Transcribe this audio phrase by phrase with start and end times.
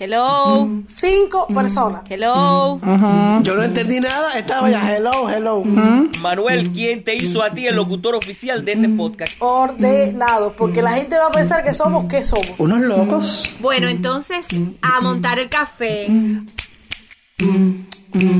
[0.00, 0.68] Hello.
[0.86, 2.02] Cinco personas.
[2.08, 2.78] Hello.
[3.42, 5.64] Yo no entendí nada, estaba ya hello, hello.
[6.20, 9.32] Manuel, ¿quién te hizo a ti el locutor oficial de este podcast?
[9.40, 12.54] Ordenados, porque la gente va a pensar que somos, ¿qué somos?
[12.58, 13.50] Unos locos.
[13.58, 14.46] Bueno, entonces,
[14.82, 16.06] a montar el café.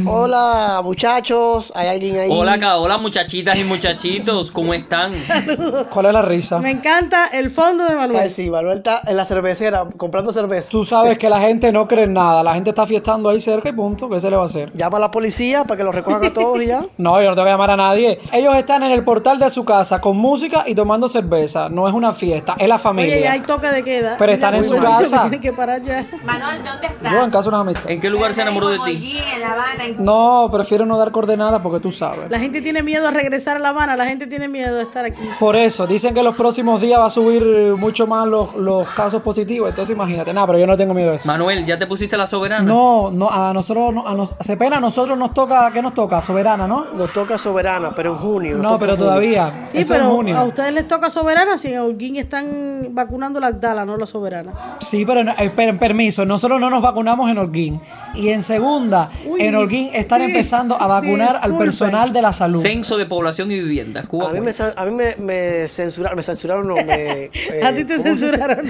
[0.07, 2.29] Hola, muchachos, ¿hay alguien ahí?
[2.33, 5.13] Hola, acá, hola muchachitas y muchachitos, ¿cómo están?
[5.91, 6.59] ¿Cuál es la risa?
[6.59, 8.31] Me encanta el fondo de Ay, Manuel.
[8.31, 10.69] sí, Manuel está en la cervecera comprando cerveza.
[10.71, 12.43] Tú sabes que la gente no cree en nada.
[12.43, 14.09] La gente está fiestando ahí cerca y punto.
[14.09, 14.73] ¿Qué se le va a hacer?
[14.73, 16.85] Llama a la policía para que lo recojan a todos y ya.
[16.99, 18.19] No, yo no te voy a llamar a nadie.
[18.33, 21.69] Ellos están en el portal de su casa con música y tomando cerveza.
[21.69, 23.15] No es una fiesta, es la familia.
[23.15, 24.17] Oye, ya hay toque de queda.
[24.19, 25.21] Pero están en su casa.
[25.23, 26.05] Tienen que parar ya.
[26.25, 27.13] Manuel, ¿dónde estás?
[27.13, 27.91] Yo en casa de una amistad.
[27.91, 28.83] ¿En qué lugar se enamoró de ti?
[28.85, 29.85] Allí, en La Habana.
[29.87, 32.31] en- No, prefiero no dar coordenadas porque tú sabes.
[32.31, 35.05] La gente tiene miedo a regresar a La Habana, la gente tiene miedo de estar
[35.05, 35.23] aquí.
[35.39, 37.43] Por eso, dicen que los próximos días va a subir
[37.77, 39.69] mucho más los, los casos positivos.
[39.71, 41.27] Entonces imagínate, nada, pero yo no tengo miedo de eso.
[41.29, 42.65] Manuel, ¿ya te pusiste la soberana?
[42.65, 45.95] No, no, a nosotros, no- a nos, hace pena, a nosotros nos toca, ¿qué nos
[45.95, 46.23] toca?
[46.23, 46.87] Soberana, ¿no?
[46.95, 48.59] Nos toca soberana, pero en junio.
[48.59, 49.65] No, pero todavía.
[49.67, 50.37] Sí, Eso en pero junio.
[50.37, 54.77] a ustedes les toca soberana si en Holguín están vacunando la Abdala, no la soberana.
[54.81, 57.81] Sí, pero eh, per- permiso, nosotros no nos vacunamos en Holguín.
[58.15, 62.61] Y en segunda, Uy, en Holguín están empezando a vacunar al personal de la salud.
[62.63, 64.03] Censo de población y vivienda.
[64.05, 64.31] Cuba.
[64.31, 64.71] A mí, me, cuenta.
[64.71, 66.85] cen- a mí me, me censuraron, me censuraron, no, me...
[67.33, 68.69] eh, A ti te censuraron.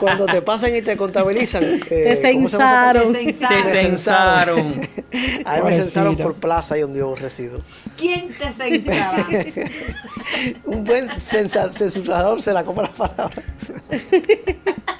[0.00, 1.64] Cuando te pasan y te contabilizan.
[1.64, 3.12] eh, Te ¿cómo se llama esa censaron.
[3.12, 4.58] Te Te censaron.
[5.44, 7.60] A mí me censaron por plaza y donde yo resido.
[7.96, 9.26] ¿Quién te censaba?
[10.66, 13.44] Un buen censurador se la come las palabras.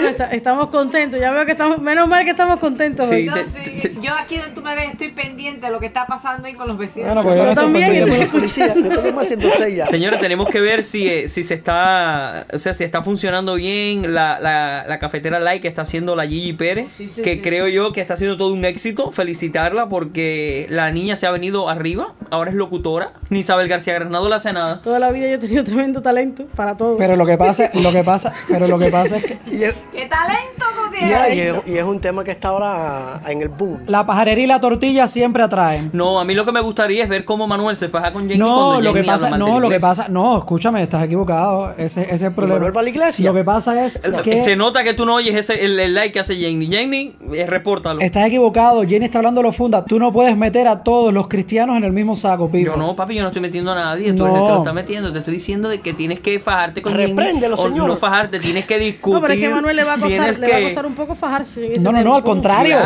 [0.00, 1.20] Bueno, está- estamos contentos.
[1.20, 3.24] Ya veo que estamos, menos mal que estamos contentos Sí, hoy.
[3.26, 5.86] No, te- sí, te- Yo aquí donde tú me ves estoy pendiente de lo que
[5.86, 7.06] está pasando ahí con los vecinos.
[7.14, 8.10] Bueno, pues yo también, Yo pendiente.
[8.10, 9.86] llamo a la policía, yo te llamo al 106 ya.
[9.86, 14.14] Señores, tenemos que ver si, eh, si se está, o sea, si está funcionando bien
[14.14, 17.40] la, la, la cafetera light que está haciendo la Gigi Pérez, Sí, sí, que sí,
[17.40, 19.10] creo yo que está haciendo todo un éxito.
[19.10, 23.12] Felicitarla porque la niña se ha venido arriba, ahora es locutora.
[23.30, 24.80] Ni Isabel García Granado le hace nada.
[24.82, 26.96] Toda la vida yo he tenido tremendo talento para todo.
[26.98, 30.06] Pero lo que pasa, lo que pasa, pero lo que pasa es que Y ¡Qué
[30.06, 31.56] talento tú y tienes!
[31.66, 33.80] es- y es un tema que está ahora en el boom.
[33.86, 35.90] la pajarería y la tortilla siempre atraen.
[35.92, 38.38] No, a mí lo que me gustaría es ver cómo Manuel se faja con Jenny
[38.38, 41.02] No, cuando lo que Jenny habla pasa, de no, lo que pasa, no, escúchame, estás
[41.02, 41.72] equivocado.
[41.76, 42.56] Ese, ese es el problema.
[42.56, 43.30] Manuel va a la iglesia?
[43.30, 46.12] Lo que pasa es que Se nota que tú no oyes ese, el, el like
[46.12, 46.68] que hace Jenny.
[46.68, 48.00] Jenny, eh, repórtalo.
[48.00, 48.82] estás equivocado.
[48.86, 49.84] Jenny está hablando lo funda.
[49.84, 52.72] Tú no puedes meter a todos los cristianos en el mismo saco, Pipo.
[52.72, 54.12] Yo no, papi, yo no estoy metiendo a nadie.
[54.12, 54.30] Tú No.
[54.30, 55.12] eres el que lo está metiendo.
[55.12, 57.06] Te estoy diciendo de que tienes que fajarte con Jenny.
[57.08, 57.88] Repréndelo, O señor.
[57.88, 59.14] No fajarte, tienes que discutir.
[59.14, 60.86] no, pero es que Manuel le va a costar, tienes le va a que- costar
[60.86, 61.64] un poco fajarse.
[61.66, 62.76] en ese No, no, no, al contrario.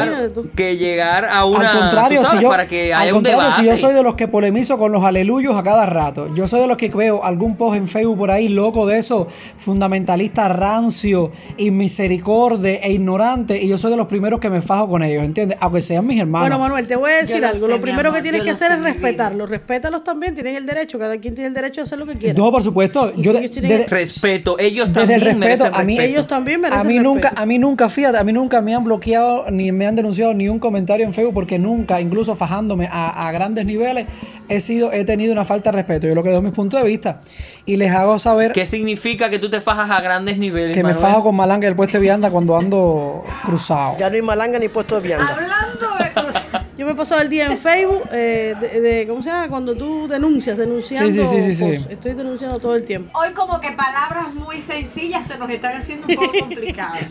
[0.55, 1.71] Que llegar a una.
[1.73, 3.61] al contrario, sabes, si yo, para que al haya un contrario, debate.
[3.63, 6.61] si yo soy de los que polemizo con los aleluyos a cada rato, yo soy
[6.61, 11.33] de los que veo algún post en Facebook por ahí loco de eso, fundamentalista rancio,
[11.57, 15.59] inmisericordia e ignorante, y yo soy de los primeros que me fajo con ellos, ¿entiendes?
[15.61, 16.49] Aunque sean mis hermanos.
[16.49, 17.67] Bueno, Manuel, te voy a decir algo.
[17.67, 19.49] sé, lo primero amor, que tienes que hacer sé, es respetarlos.
[19.49, 20.99] Respétalos también, tienen el derecho.
[20.99, 22.35] Cada quien tiene el derecho a hacer lo que quiera.
[22.37, 24.57] no, por supuesto, yo si de- ellos tienen- desde- Respeto.
[24.59, 26.13] Ellos Desde también el respeto, merecen a mí- respeto.
[26.19, 28.85] Ellos también merecen a mí nunca, a mí nunca, fíjate, a mí nunca me han
[28.85, 33.29] bloqueado ni me han denunciado ni un comentario en Facebook porque nunca, incluso fajándome a,
[33.29, 34.07] a grandes niveles,
[34.49, 36.07] he sido, he tenido una falta de respeto.
[36.07, 37.21] Yo lo que doy mis puntos de vista
[37.65, 40.77] y les hago saber ¿Qué significa que tú te fajas a grandes niveles?
[40.77, 43.97] que me fajo con malanga del puesto de vianda cuando ando cruzado.
[43.99, 45.29] Ya no hay malanga ni puesto de vianda.
[45.29, 46.42] Hablando de...
[46.83, 49.47] Yo me he pasado el día en Facebook, eh, de, de- ¿cómo se llama?
[49.47, 51.13] Cuando tú denuncias, denunciando.
[51.13, 51.87] Sí, sí, sí, sí, sí.
[51.89, 53.17] Estoy denunciando todo el tiempo.
[53.17, 57.03] Hoy como que palabras muy sencillas se nos están haciendo un poco complicadas.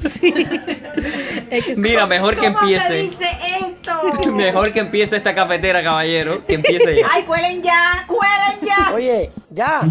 [1.50, 2.94] Es que Mira, mejor que ¿Cómo se empiece.
[2.96, 3.26] dice
[3.62, 4.32] esto?
[4.36, 6.44] Mejor que empiece esta cafetera, caballero.
[6.46, 7.08] Que empiece ya.
[7.10, 8.04] ¡Ay, cuelen ya!
[8.08, 8.94] ¡Cuelen ya!
[8.94, 9.84] Oye, ya.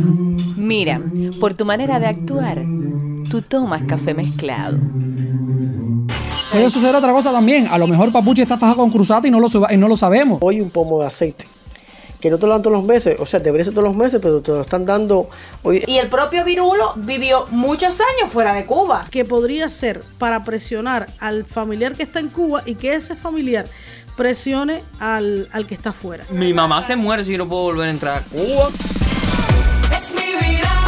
[0.56, 1.00] Mira,
[1.40, 2.58] por tu manera de actuar,
[3.30, 4.76] tú tomas café mezclado.
[6.50, 7.68] Puede suceder otra cosa también.
[7.68, 10.38] A lo mejor Papuchi está fajado con cruzata y no lo, y no lo sabemos.
[10.42, 11.46] Hoy un pomo de aceite.
[12.20, 13.16] Que no te lo dan todos los meses.
[13.18, 15.30] O sea, debería ser todos los meses, pero te lo están dando
[15.62, 15.82] hoy.
[15.86, 19.06] Y el propio Virulo vivió muchos años fuera de Cuba.
[19.10, 23.66] que podría ser para presionar al familiar que está en Cuba y que ese familiar
[24.16, 26.24] presione al, al que está afuera.
[26.30, 28.68] Mi mamá se muere si no puedo volver a entrar a Cuba.
[29.96, 30.79] Es mi vida,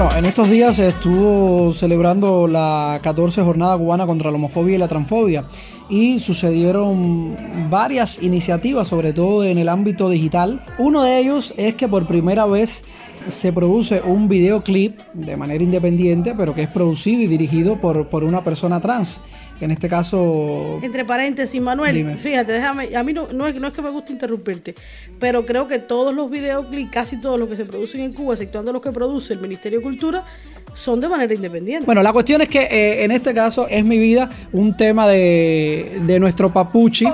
[0.00, 4.78] Bueno, en estos días se estuvo celebrando la 14 jornada cubana contra la homofobia y
[4.78, 5.44] la transfobia
[5.90, 7.36] y sucedieron
[7.68, 10.64] varias iniciativas, sobre todo en el ámbito digital.
[10.78, 12.82] Uno de ellos es que por primera vez
[13.28, 18.24] se produce un videoclip de manera independiente, pero que es producido y dirigido por, por
[18.24, 19.20] una persona trans.
[19.60, 22.16] En este caso, Entre paréntesis, Manuel, Dime.
[22.16, 24.74] fíjate, déjame, a mí no, no, es, no es que me guste interrumpirte,
[25.18, 28.72] pero creo que todos los videoclips, casi todos los que se producen en Cuba, exceptuando
[28.72, 30.24] los que produce el Ministerio de Cultura,
[30.72, 31.84] son de manera independiente.
[31.84, 36.00] Bueno, la cuestión es que eh, en este caso es mi vida un tema de,
[36.06, 37.04] de nuestro Papuchi,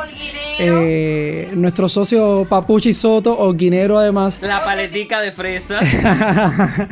[0.59, 4.41] eh, nuestro socio Papuchi Soto, Orguinero además.
[4.43, 5.79] La paletica de fresa.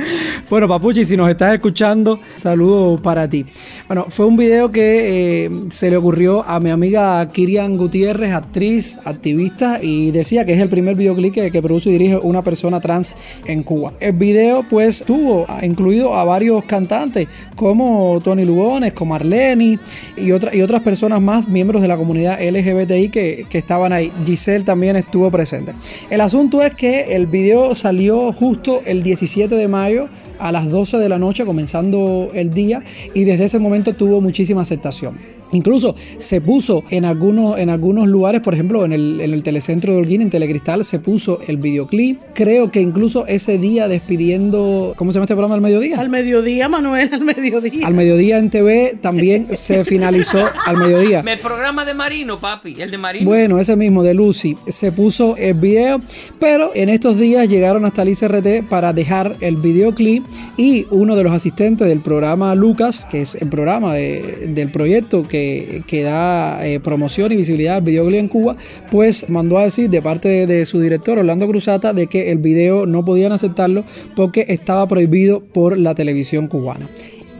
[0.50, 3.44] bueno, Papuchi, si nos estás escuchando, saludo para ti.
[3.86, 8.96] Bueno, fue un video que eh, se le ocurrió a mi amiga Kirian Gutiérrez, actriz,
[9.04, 12.80] activista, y decía que es el primer videoclip que, que produce y dirige una persona
[12.80, 13.92] trans en Cuba.
[14.00, 19.78] El video, pues, tuvo incluido a varios cantantes, como Tony Lugones, como Arleni
[20.16, 24.12] y, otra- y otras personas más, miembros de la comunidad LGBTI que, estaban ahí.
[24.24, 25.72] Giselle también estuvo presente.
[26.10, 30.08] El asunto es que el video salió justo el 17 de mayo
[30.38, 32.82] a las 12 de la noche, comenzando el día,
[33.14, 35.18] y desde ese momento tuvo muchísima aceptación.
[35.54, 39.92] Incluso se puso en algunos, en algunos lugares, por ejemplo, en el, en el telecentro
[39.92, 42.18] de Holguín, en Telecristal, se puso el videoclip.
[42.34, 46.00] Creo que incluso ese día despidiendo, ¿cómo se llama este programa al mediodía?
[46.00, 47.86] Al mediodía, Manuel, al mediodía.
[47.86, 51.20] Al mediodía en TV también se finalizó al mediodía.
[51.26, 52.74] El programa de Marino, papi.
[52.80, 53.26] El de Marino.
[53.26, 56.00] Bueno, ese mismo de Lucy se puso el video,
[56.38, 60.24] pero en estos días llegaron hasta el ICRT para dejar el videoclip
[60.56, 65.22] y uno de los asistentes del programa Lucas, que es el programa de- del proyecto
[65.22, 65.43] que,
[65.86, 68.56] que da eh, promoción y visibilidad al videoclip en Cuba,
[68.90, 72.38] pues mandó a decir de parte de, de su director Orlando Cruzata de que el
[72.38, 73.84] video no podían aceptarlo
[74.16, 76.88] porque estaba prohibido por la televisión cubana.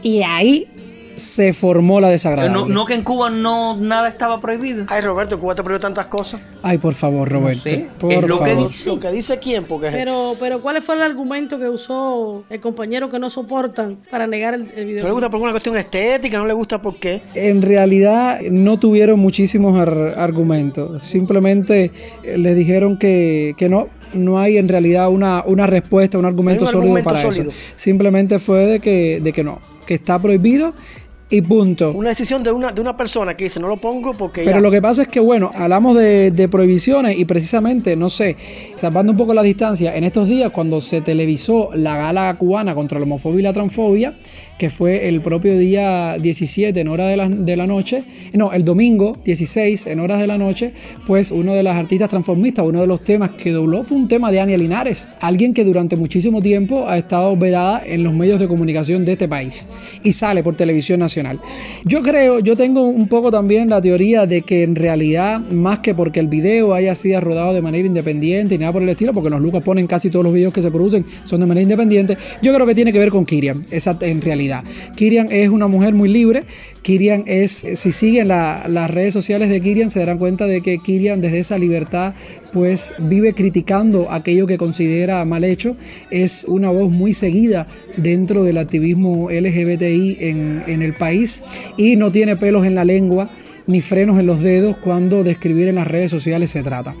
[0.03, 0.67] Y ahí
[1.15, 2.53] se formó la desagradable.
[2.53, 4.85] no, no que en Cuba no nada estaba prohibido.
[4.87, 6.41] Ay, Roberto, Cuba te prohibió tantas cosas.
[6.61, 7.61] Ay, por favor, Roberto.
[7.61, 8.67] sé, por es lo que favor.
[8.67, 8.89] dice.
[8.89, 13.09] Lo que dice quién, porque Pero, pero ¿cuál fue el argumento que usó el compañero
[13.09, 15.01] que no soportan para negar el, el video?
[15.03, 17.21] no le gusta por una cuestión estética, no le gusta por qué.
[17.33, 21.05] En realidad no tuvieron muchísimos ar- argumentos.
[21.07, 21.91] Simplemente
[22.23, 26.63] eh, les dijeron que, que no, no hay en realidad una, una respuesta, un argumento
[26.65, 27.49] un sólido argumento para sólido.
[27.51, 27.59] eso.
[27.75, 30.73] Simplemente fue de que, de que no, que está prohibido
[31.35, 31.91] y punto.
[31.91, 34.61] Una decisión de una, de una persona que dice, no lo pongo porque Pero ya.
[34.61, 38.35] lo que pasa es que, bueno, hablamos de, de prohibiciones y precisamente, no sé,
[38.75, 42.99] salvando un poco la distancia, en estos días cuando se televisó la gala cubana contra
[42.99, 44.13] la homofobia y la transfobia,
[44.57, 48.03] que fue el propio día 17 en horas de la, de la noche,
[48.33, 50.73] no, el domingo 16 en horas de la noche,
[51.05, 54.31] pues uno de las artistas transformistas, uno de los temas que dobló fue un tema
[54.31, 58.47] de Ania Linares, alguien que durante muchísimo tiempo ha estado vedada en los medios de
[58.47, 59.67] comunicación de este país
[60.03, 61.39] y sale por televisión nacional.
[61.83, 65.93] Yo creo, yo tengo un poco también la teoría de que en realidad, más que
[65.93, 69.29] porque el video haya sido rodado de manera independiente y nada por el estilo, porque
[69.29, 72.53] los Lucas ponen casi todos los videos que se producen son de manera independiente, yo
[72.53, 74.44] creo que tiene que ver con Kirian, esa, en realidad.
[74.95, 76.43] Kirian es una mujer muy libre,
[76.81, 80.77] Kirian es, si siguen la- las redes sociales de Kirian se darán cuenta de que
[80.79, 82.13] Kirian desde esa libertad
[82.53, 85.75] pues vive criticando aquello que considera mal hecho,
[86.11, 91.41] es una voz muy seguida dentro del activismo LGBTI en el país
[91.77, 93.29] y no tiene pelos en la lengua
[93.67, 96.95] ni frenos en los dedos cuando de escribir en las redes sociales se trata.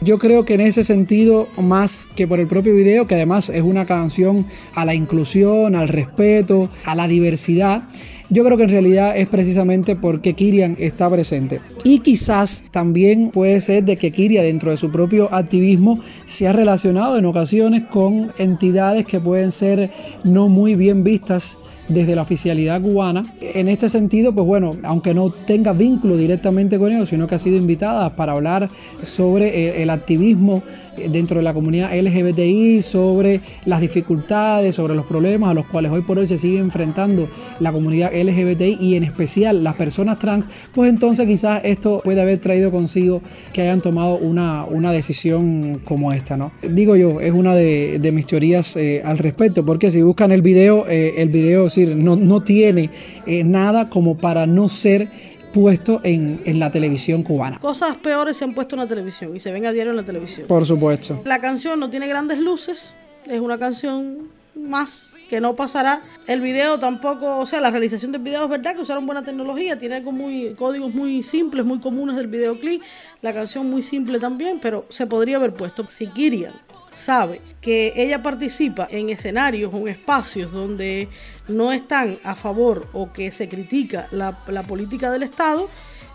[0.00, 3.62] Yo creo que en ese sentido, más que por el propio video, que además es
[3.62, 7.84] una canción a la inclusión, al respeto, a la diversidad,
[8.28, 11.60] yo creo que en realidad es precisamente porque Kirian está presente.
[11.84, 16.52] Y quizás también puede ser de que Kirian dentro de su propio activismo se ha
[16.52, 19.90] relacionado en ocasiones con entidades que pueden ser
[20.24, 21.56] no muy bien vistas
[21.88, 23.22] desde la oficialidad cubana.
[23.40, 27.38] En este sentido, pues bueno, aunque no tenga vínculo directamente con ellos, sino que ha
[27.38, 28.68] sido invitada para hablar
[29.02, 30.62] sobre el, el activismo
[31.10, 36.02] dentro de la comunidad LGBTI, sobre las dificultades, sobre los problemas a los cuales hoy
[36.02, 37.28] por hoy se sigue enfrentando
[37.60, 42.38] la comunidad LGBTI y en especial las personas trans, pues entonces quizás esto puede haber
[42.38, 46.52] traído consigo que hayan tomado una, una decisión como esta, ¿no?
[46.62, 50.86] Digo yo, es una de, mis teorías eh, al respecto, porque si buscan el video,
[50.88, 52.90] eh, el video decir, no, no tiene
[53.26, 55.08] eh, nada como para no ser
[55.52, 57.58] puesto en, en la televisión cubana.
[57.58, 60.04] Cosas peores se han puesto en la televisión y se ven a diario en la
[60.04, 60.46] televisión.
[60.46, 61.22] Por supuesto.
[61.24, 62.94] La canción no tiene grandes luces,
[63.26, 66.02] es una canción más que no pasará.
[66.26, 69.78] El video tampoco, o sea, la realización del video es verdad que usaron buena tecnología,
[69.78, 72.82] tiene algo muy, códigos muy simples, muy comunes del videoclip,
[73.22, 75.86] la canción muy simple también, pero se podría haber puesto.
[75.88, 76.54] Si Kirian
[76.96, 81.08] sabe que ella participa en escenarios o en espacios donde
[81.46, 85.68] no están a favor o que se critica la, la política del Estado,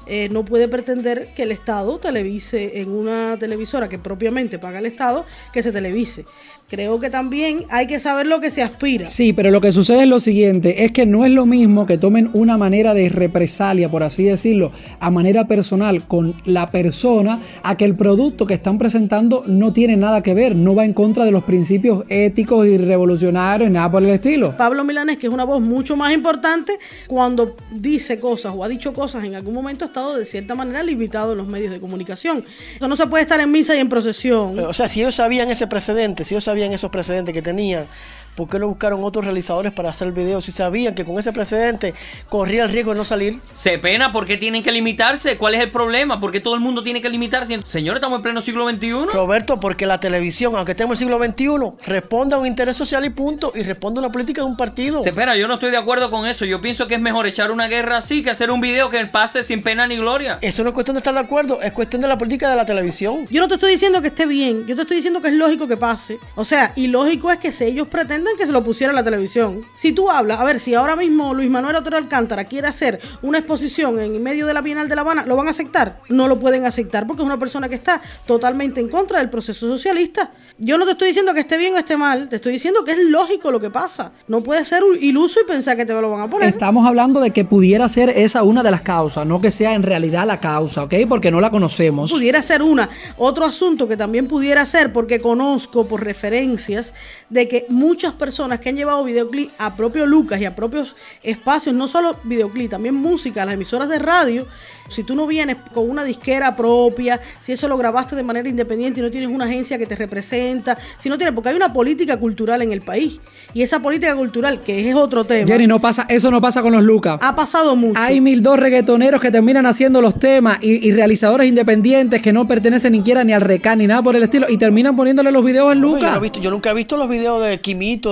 [0.07, 4.85] eh, no puede pretender que el Estado televise en una televisora que propiamente paga el
[4.85, 6.25] Estado, que se televise.
[6.67, 9.05] creo que también hay que saber lo que se aspira.
[9.05, 11.97] Sí, pero lo que sucede es lo siguiente, es que no es lo mismo que
[11.97, 17.75] tomen una manera de represalia, por así decirlo, a manera personal con la persona, a
[17.75, 21.25] que el producto que están presentando no tiene nada que ver, no va en contra
[21.25, 24.55] de los principios éticos y revolucionarios, nada por el estilo.
[24.55, 28.93] Pablo Milanés, que es una voz mucho más importante, cuando dice cosas o ha dicho
[28.93, 32.43] cosas en algún momento estado de cierta manera limitado en los medios de comunicación.
[32.75, 34.57] Eso no se puede estar en misa y en procesión.
[34.59, 37.87] O sea, si ellos sabían ese precedente, si ellos sabían esos precedentes que tenían,
[38.35, 40.41] ¿por qué no buscaron otros realizadores para hacer el video?
[40.41, 41.93] Si sabían que con ese precedente
[42.29, 43.39] corría el riesgo de no salir.
[43.53, 45.37] Se pena, ¿por qué tienen que limitarse?
[45.37, 46.19] ¿Cuál es el problema?
[46.19, 47.59] ¿Por qué todo el mundo tiene que limitarse?
[47.63, 48.91] Señores, estamos en pleno siglo XXI.
[49.13, 53.03] Roberto, porque la televisión, aunque estemos en el siglo XXI, responde a un interés social
[53.05, 55.01] y punto, y responde a la política de un partido.
[55.03, 56.45] Se pena, yo no estoy de acuerdo con eso.
[56.45, 59.43] Yo pienso que es mejor echar una guerra así que hacer un video que pase
[59.43, 60.39] sin pena ni gloria.
[60.41, 62.65] Eso no es cuestión de estar de acuerdo, es cuestión de la política de la
[62.65, 63.25] televisión.
[63.29, 65.67] Yo no te estoy diciendo que esté bien, yo te estoy diciendo que es lógico
[65.67, 66.19] que pase.
[66.35, 69.03] O sea, y lógico es que si ellos pretenden que se lo pusiera en la
[69.03, 69.61] televisión.
[69.75, 73.39] Si tú hablas, a ver, si ahora mismo Luis Manuel Otero Alcántara quiere hacer una
[73.39, 75.99] exposición en medio de la Bienal de La Habana, ¿lo van a aceptar?
[76.09, 79.67] No lo pueden aceptar porque es una persona que está totalmente en contra del proceso
[79.67, 80.31] socialista.
[80.57, 82.91] Yo no te estoy diciendo que esté bien o esté mal, te estoy diciendo que
[82.91, 84.11] es lógico lo que pasa.
[84.27, 86.49] No puedes ser iluso y pensar que te lo van a poner.
[86.49, 89.83] Estamos hablando de que pudiera ser esa una de las causas, no que sea en
[89.83, 90.93] realidad la causa, ¿ok?
[91.07, 92.11] Porque no la conocemos.
[92.11, 92.89] Pudiera ser una.
[93.17, 96.93] Otro asunto que también pudiera ser, porque conozco por referencias,
[97.29, 101.75] de que muchas personas que han llevado videoclip a propio Lucas y a propios espacios,
[101.75, 104.45] no solo videoclip, también música, las emisoras de radio,
[104.89, 108.99] si tú no vienes con una disquera propia, si eso lo grabaste de manera independiente
[108.99, 112.17] y no tienes una agencia que te representa, si no tienes, porque hay una política
[112.17, 113.19] cultural en el país.
[113.53, 116.73] Y esa política cultural, que es otro tema, Jenny, no pasa, eso no pasa con
[116.73, 117.17] los Lucas.
[117.21, 117.99] ha pasado mucho.
[117.99, 122.47] Hay mil dos reggaetoneros que terminan haciendo los temas y, y realizadores independientes que no
[122.47, 125.43] pertenecen ni siquiera ni al RECAN ni nada por el estilo y terminan poniéndole los
[125.45, 126.17] videos en No, yo, no Lucas.
[126.17, 127.61] he visto- yo nunca he visto los videos de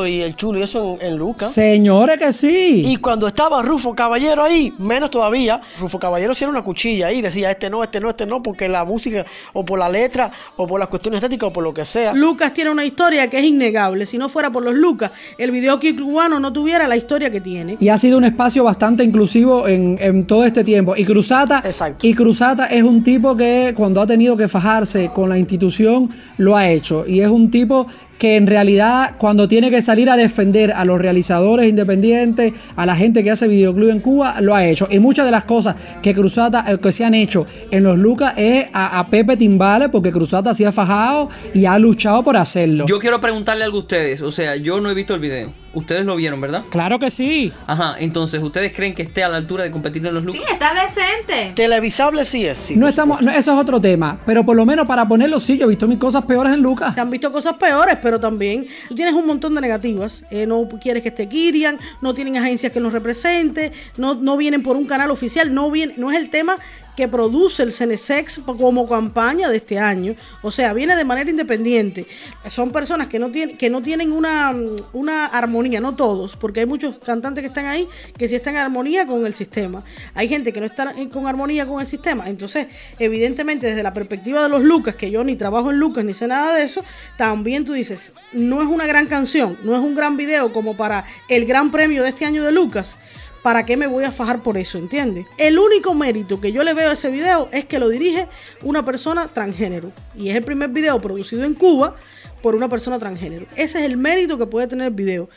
[0.07, 1.51] Y el Chulo y eso en, en Lucas.
[1.51, 2.81] Señores que sí.
[2.85, 7.51] Y cuando estaba Rufo Caballero ahí, menos todavía, Rufo Caballero era una cuchilla ahí, decía
[7.51, 10.79] este no, este no, este no, porque la música, o por la letra, o por
[10.79, 12.13] las cuestiones estéticas, o por lo que sea.
[12.13, 14.05] Lucas tiene una historia que es innegable.
[14.05, 17.77] Si no fuera por los Lucas, el videoclip cubano no tuviera la historia que tiene.
[17.79, 20.95] Y ha sido un espacio bastante inclusivo en, en todo este tiempo.
[20.95, 22.05] Y Cruzata, Exacto.
[22.05, 26.55] y Cruzata es un tipo que cuando ha tenido que fajarse con la institución, lo
[26.55, 27.05] ha hecho.
[27.07, 27.87] Y es un tipo
[28.19, 32.95] que en realidad cuando tiene que salir a defender a los realizadores independientes, a la
[32.95, 34.87] gente que hace videoclub en Cuba, lo ha hecho.
[34.91, 38.33] Y muchas de las cosas que Cruzata, eh, que se han hecho en los Lucas
[38.35, 42.85] es a, Pepe Timbales, porque Cruzata sí ha fajado y ha luchado por hacerlo.
[42.85, 44.21] Yo quiero preguntarle algo a ustedes.
[44.21, 45.53] O sea, yo no he visto el video.
[45.73, 46.63] Ustedes lo vieron, ¿verdad?
[46.69, 47.53] Claro que sí.
[47.67, 50.51] Ajá, entonces, ¿ustedes creen que esté a la altura de competir en los Sí, looks?
[50.51, 51.53] está decente.
[51.55, 52.75] Televisable sí es, sí.
[52.75, 55.65] No estamos, no, eso es otro tema, pero por lo menos para ponerlo sí, yo
[55.65, 56.95] he visto mis cosas peores en Lucas.
[56.95, 60.23] Se han visto cosas peores, pero también tú tienes un montón de negativas.
[60.31, 64.63] Eh, no quieres que esté Kirian, no tienen agencias que los represente, no, no vienen
[64.63, 66.57] por un canal oficial, no, viene, no es el tema
[66.99, 70.15] que produce el Cenesex como campaña de este año.
[70.41, 72.05] O sea, viene de manera independiente.
[72.49, 74.53] Son personas que no tienen, que no tienen una,
[74.91, 77.87] una armonía, no todos, porque hay muchos cantantes que están ahí
[78.17, 79.81] que sí están en armonía con el sistema.
[80.13, 82.27] Hay gente que no está con armonía con el sistema.
[82.27, 82.67] Entonces,
[82.99, 86.27] evidentemente, desde la perspectiva de los Lucas, que yo ni trabajo en Lucas ni sé
[86.27, 86.83] nada de eso,
[87.17, 91.05] también tú dices, no es una gran canción, no es un gran video como para
[91.29, 92.97] el gran premio de este año de Lucas.
[93.43, 94.77] ¿Para qué me voy a fajar por eso?
[94.77, 95.25] ¿Entiendes?
[95.37, 98.27] El único mérito que yo le veo a ese video es que lo dirige
[98.63, 99.91] una persona transgénero.
[100.15, 101.95] Y es el primer video producido en Cuba
[102.41, 103.45] por una persona transgénero.
[103.55, 105.29] Ese es el mérito que puede tener el video.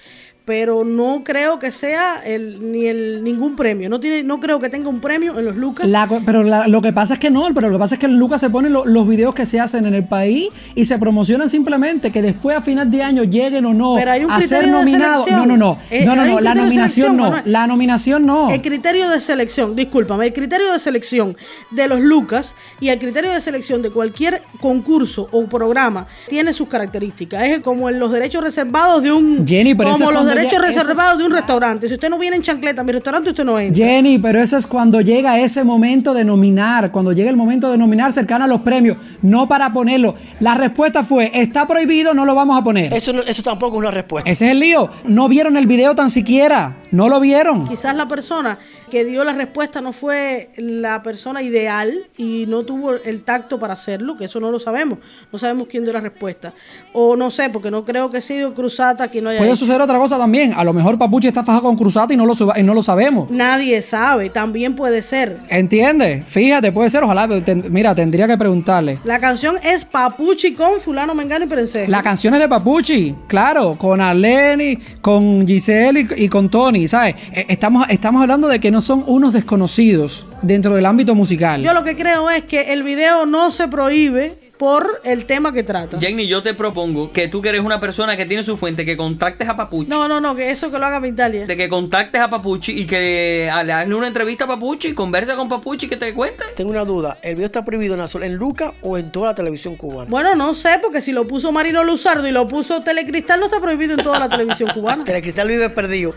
[0.45, 3.89] Pero no creo que sea el, ni el ningún premio.
[3.89, 5.89] No tiene, no creo que tenga un premio en los Lucas.
[5.89, 8.07] La pero la- lo que pasa es que no, pero lo que pasa es que
[8.07, 10.99] en Lucas se ponen lo- los videos que se hacen en el país y se
[10.99, 14.43] promocionan simplemente que después a final de año lleguen o no Pero hay un a
[14.43, 15.31] ser nominados.
[15.31, 15.79] No, no, no.
[15.91, 16.37] Eh, no, no, no.
[16.39, 17.23] un La nominación no.
[17.25, 17.43] Manuel.
[17.47, 18.51] La nominación no.
[18.51, 21.37] El criterio de selección, discúlpame, el criterio de selección
[21.71, 26.67] de los Lucas y el criterio de selección de cualquier concurso o programa tiene sus
[26.67, 27.43] características.
[27.45, 31.25] Es como en los derechos reservados de un Jenny, pero como los derechos reservados de
[31.25, 31.89] un restaurante.
[31.89, 33.85] Si usted no viene en chancleta a mi restaurante, usted no entra.
[33.85, 37.79] Jenny, pero eso es cuando llega ese momento de nominar, cuando llega el momento de
[37.79, 40.15] nominar cercano a los premios, no para ponerlo.
[40.41, 42.93] La respuesta fue, está prohibido, no lo vamos a poner.
[42.93, 44.31] Eso, no- eso tampoco es una respuesta.
[44.31, 44.89] Ese es el lío.
[45.05, 46.77] No vieron el video tan siquiera.
[46.91, 47.69] No lo vieron.
[47.69, 48.59] Quizás la persona
[48.93, 53.73] que dio la respuesta no fue la persona ideal y no tuvo el tacto para
[53.73, 54.99] hacerlo, que eso no lo sabemos.
[55.33, 56.53] No sabemos quién dio la respuesta.
[56.93, 59.61] O no sé, porque no creo que sea sido Cruzata quien no haya Puede hecho.
[59.61, 60.53] suceder otra cosa también.
[60.53, 63.31] A lo mejor Papuchi está fajado con Cruzata y no lo, y no lo sabemos.
[63.31, 65.39] Nadie sabe, también puede ser.
[65.49, 66.27] ¿Entiendes?
[66.29, 67.03] Fíjate, puede ser.
[67.03, 67.27] Ojalá.
[67.43, 68.99] ten- mira, tendría que preguntarle.
[69.05, 71.91] La canción es Papuchi con Fulano Mengano y Prensejo.
[71.91, 77.15] La canción es de Papuchi, claro, con Arlene, con Giselle y, y con Tony, ¿sabes?
[77.33, 81.63] Eh, Estamos, estamos hablando de que no son unos desconocidos dentro del ámbito musical.
[81.63, 85.65] Yo lo que creo es que el video no se prohíbe por el tema que
[85.65, 85.99] trata.
[85.99, 88.97] Jenny, yo te propongo que tú que eres una persona que tiene su fuente, que
[88.97, 89.91] contactes a Papuchi.
[89.91, 91.47] No, no, no, que eso que lo haga Vitalia.
[91.47, 94.93] De que contactes a Papuchi y que ah, le hagas una entrevista a Papuchi y
[94.95, 96.45] conversa con Papuchi y que te cuente.
[96.55, 97.19] Tengo una duda.
[97.23, 100.09] ¿El video está prohibido en, sol- en Luca o en toda la televisión cubana?
[100.09, 103.61] Bueno, no sé, porque si lo puso Marino Luzardo y lo puso Telecristal, no está
[103.61, 105.03] prohibido en toda la televisión cubana.
[105.05, 106.15] Telecristal vive perdido.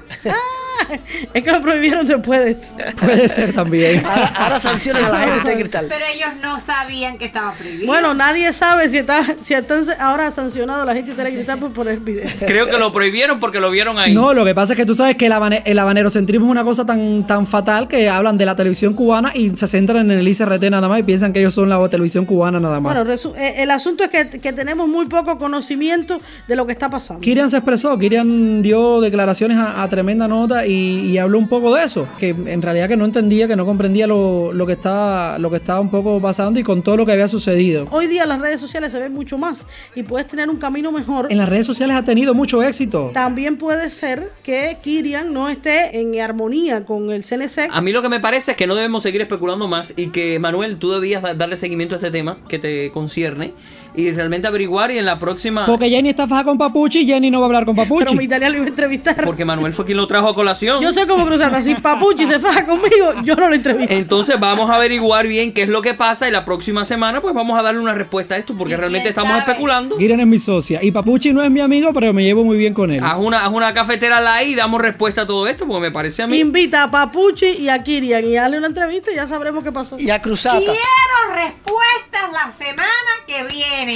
[1.34, 2.75] Es que lo prohibieron después de eso.
[2.98, 4.03] Puede ser también.
[4.05, 5.86] Ahora, ahora sancionan a la gente de Telecristal.
[5.89, 7.88] Pero ellos no sabían que estaba prohibido.
[7.88, 11.72] Bueno, nadie sabe si está, si están ahora sancionado a la gente de Telecristal por
[11.72, 12.25] poner video.
[12.46, 14.13] Creo que lo prohibieron porque lo vieron ahí.
[14.13, 16.63] No, lo que pasa es que tú sabes que el, habane- el habanerocentrismo es una
[16.63, 20.27] cosa tan, tan fatal que hablan de la televisión cubana y se centran en el
[20.27, 22.94] ICRT nada más y piensan que ellos son la televisión cubana nada más.
[22.96, 26.17] Bueno, eh, el asunto es que, que tenemos muy poco conocimiento
[26.48, 27.22] de lo que está pasando.
[27.22, 31.74] Kirian se expresó, Kirian dio declaraciones a, a tremenda nota y, y habló un poco
[31.75, 35.38] de eso, que en realidad que no entendía, que no comprendía lo, lo que estaba,
[35.39, 37.88] lo que estaba un poco pasando y con todo lo que había sucedido.
[37.91, 41.27] Hoy día las redes sociales se ven mucho más y puedes tener un camino mejor.
[41.31, 43.12] En las redes sociales ha tenido mucho éxito.
[43.13, 47.69] También puede ser que Kirian no esté en armonía con el CNC.
[47.72, 50.39] A mí lo que me parece es que no debemos seguir especulando más y que
[50.39, 53.53] Manuel, tú debías da- darle seguimiento a este tema que te concierne
[53.95, 55.65] y realmente averiguar y en la próxima...
[55.65, 58.15] Porque Jenny está faja con Papuchi y Jenny no va a hablar con Pero Papuchi.
[58.15, 59.23] mi italiano lo iba a entrevistar.
[59.23, 60.81] Porque Manuel fue quien lo trajo a colación.
[60.81, 61.61] Yo sé cómo cruzar.
[61.63, 63.93] Si Papuchi se faja conmigo, yo no lo entrevisto.
[63.93, 67.33] Entonces vamos a averiguar bien qué es lo que pasa y la próxima semana pues
[67.33, 69.51] vamos a darle una respuesta a esto porque ¿Y realmente estamos sabe?
[69.51, 69.97] especulando.
[69.97, 72.73] Kirian es mi socia y Papuchi no es mi amigo, pero me llevo muy bien
[72.73, 73.01] con él.
[73.03, 76.23] Haz una, haz una cafetera live y damos respuesta a todo esto porque me parece
[76.23, 76.37] a mí...
[76.39, 79.95] Invita a Papuchi y a Kirian y hazle una entrevista y ya sabremos qué pasó.
[79.97, 80.59] Y a Cruzata.
[80.59, 83.85] Quiero respuestas la semana que viene.
[83.86, 83.92] Por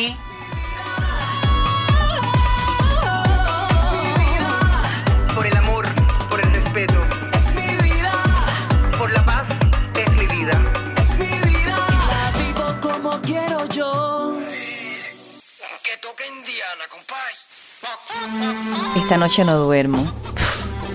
[5.48, 5.84] el amor,
[6.30, 6.94] por el respeto,
[7.34, 8.12] Es mi vida,
[9.00, 9.48] por la paz,
[9.96, 10.62] es mi vida.
[11.02, 11.76] es mi vida.
[12.08, 14.38] La vivo como quiero yo.
[15.82, 17.34] Que toque Indiana, compay.
[19.02, 20.06] Esta noche no duermo.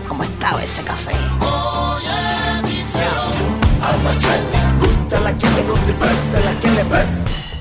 [0.07, 1.11] ¿Cómo estaba ese café?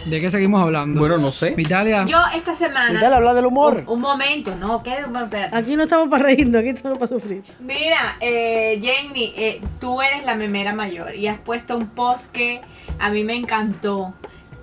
[0.06, 1.00] ¿De qué seguimos hablando?
[1.00, 1.56] Bueno, no sé.
[1.58, 2.06] Italia.
[2.06, 3.00] Yo esta semana.
[3.00, 3.84] Dale, habla del humor.
[3.88, 4.98] Un momento, no, ¿qué?
[5.00, 5.56] Espérate.
[5.56, 7.44] Aquí no estamos para reírnos, aquí estamos para sufrir.
[7.60, 12.62] Mira, eh, Jenny, eh, tú eres la memera mayor y has puesto un post que
[13.00, 14.14] a mí me encantó.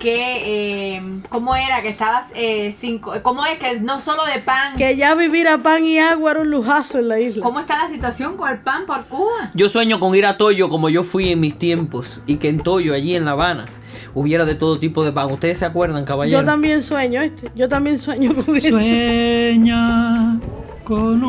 [0.01, 1.83] Que, eh, ¿cómo era?
[1.83, 3.13] Que estabas eh, cinco.
[3.21, 3.59] ¿Cómo es?
[3.59, 4.75] Que no solo de pan.
[4.75, 7.43] Que ya vivir a pan y agua era un lujazo en la isla.
[7.43, 9.51] ¿Cómo está la situación con el pan por Cuba?
[9.53, 12.61] Yo sueño con ir a Toyo como yo fui en mis tiempos y que en
[12.61, 13.65] Toyo, allí en La Habana,
[14.15, 15.31] hubiera de todo tipo de pan.
[15.31, 16.39] ¿Ustedes se acuerdan, caballero?
[16.39, 17.51] Yo también sueño, ¿este?
[17.53, 18.69] Yo también sueño con eso.
[18.69, 20.39] Sueña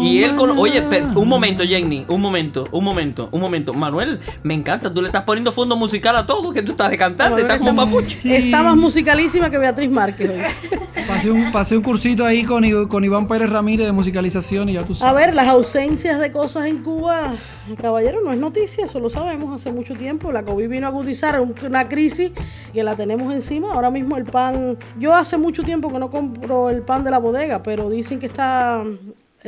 [0.02, 0.58] Y él con...
[0.58, 0.82] Oye,
[1.14, 3.74] un momento, Jenny, un momento, un momento, un momento.
[3.74, 6.98] Manuel, me encanta, tú le estás poniendo fondo musical a todo, que tú estás de
[6.98, 8.16] cantante, estás como papuche.
[8.20, 8.34] Sí.
[8.34, 10.30] Está más musicalísima que Beatriz Márquez.
[11.08, 14.84] Pasé un, pasé un cursito ahí con, con Iván Pérez Ramírez de musicalización y ya
[14.84, 15.26] tú A sabes.
[15.26, 17.34] ver, las ausencias de cosas en Cuba,
[17.80, 20.30] caballero, no es noticia, eso lo sabemos hace mucho tiempo.
[20.30, 22.30] La COVID vino a agudizar un- una crisis
[22.72, 23.72] que la tenemos encima.
[23.72, 27.18] Ahora mismo el pan, yo hace mucho tiempo que no compro el pan de la
[27.18, 28.84] bodega, pero dicen que está,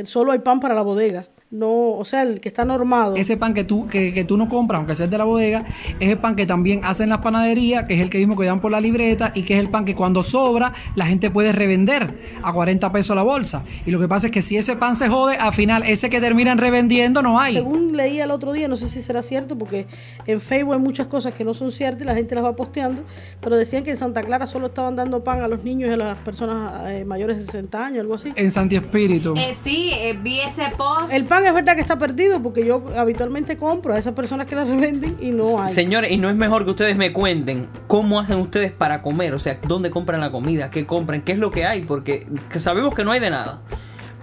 [0.03, 1.27] solo hay pan para la bodega.
[1.51, 3.15] No, o sea, el que está normado.
[3.15, 5.63] Ese pan que tú, que, que tú no compras, aunque sea de la bodega,
[5.99, 8.59] es el pan que también hacen las panaderías, que es el que mismo que dan
[8.59, 12.19] por la libreta y que es el pan que cuando sobra la gente puede revender
[12.43, 13.63] a 40 pesos la bolsa.
[13.85, 16.19] Y lo que pasa es que si ese pan se jode, al final ese que
[16.19, 17.53] terminan revendiendo no hay.
[17.53, 19.85] Según leí el otro día, no sé si será cierto, porque
[20.25, 23.03] en Facebook hay muchas cosas que no son ciertas y la gente las va posteando,
[23.39, 25.97] pero decían que en Santa Clara solo estaban dando pan a los niños y a
[25.97, 28.33] las personas eh, mayores de 60 años, algo así.
[28.35, 29.35] En Santi Espíritu.
[29.37, 31.11] Eh, sí, eh, vi ese post.
[31.11, 34.55] El pan es verdad que está perdido porque yo habitualmente compro a esas personas que
[34.55, 35.69] las revenden y no hay.
[35.69, 39.39] Señores, y no es mejor que ustedes me cuenten cómo hacen ustedes para comer, o
[39.39, 42.93] sea, dónde compran la comida, qué compran, qué es lo que hay, porque que sabemos
[42.93, 43.61] que no hay de nada.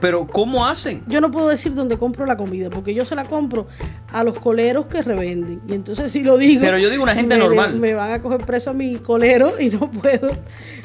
[0.01, 1.05] Pero ¿cómo hacen?
[1.07, 3.69] Yo no puedo decir dónde compro la comida porque yo se la compro
[4.13, 5.61] a los coleros que revenden.
[5.69, 6.61] Y entonces si lo digo...
[6.61, 7.79] Pero yo digo una gente me- normal.
[7.79, 10.33] Me van a coger preso a mi colero y no puedo.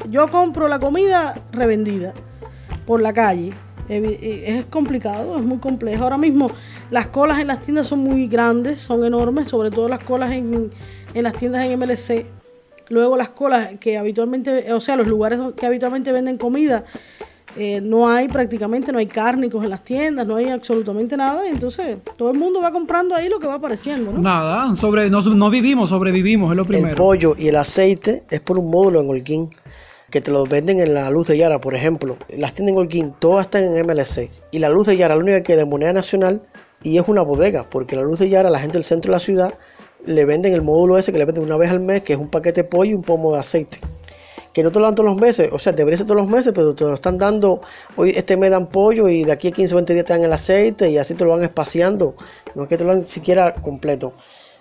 [0.08, 2.12] Yo compro la comida revendida
[2.86, 3.52] por la calle.
[3.88, 6.04] Es complicado, es muy complejo.
[6.04, 6.50] Ahora mismo
[6.90, 10.70] las colas en las tiendas son muy grandes, son enormes, sobre todo las colas en,
[11.14, 12.26] en las tiendas en MLC.
[12.90, 16.84] Luego las colas que habitualmente, o sea, los lugares que habitualmente venden comida,
[17.56, 21.46] eh, no hay prácticamente, no hay cárnicos en las tiendas, no hay absolutamente nada.
[21.46, 24.20] Y entonces todo el mundo va comprando ahí lo que va apareciendo, ¿no?
[24.20, 26.96] Nada, sobre, no, no vivimos, sobrevivimos, es lo El primero.
[26.96, 29.50] pollo y el aceite es por un módulo en Holguín
[30.10, 32.16] que te lo venden en la luz de Yara, por ejemplo.
[32.28, 34.30] Las tiendas en Holguín, todas están en MLC.
[34.50, 36.42] Y la luz de Yara, la única que de moneda nacional
[36.82, 39.20] y es una bodega, porque la luz de Yara, la gente del centro de la
[39.20, 39.54] ciudad,
[40.06, 42.28] le venden el módulo ese que le venden una vez al mes, que es un
[42.28, 43.78] paquete de pollo y un pomo de aceite.
[44.52, 46.52] Que no te lo dan todos los meses, o sea, debería ser todos los meses,
[46.54, 47.60] pero te lo están dando,
[47.96, 50.24] hoy este mes dan pollo y de aquí a 15 o 20 días te dan
[50.24, 52.14] el aceite y así te lo van espaciando.
[52.54, 54.14] No es que te lo dan siquiera completo.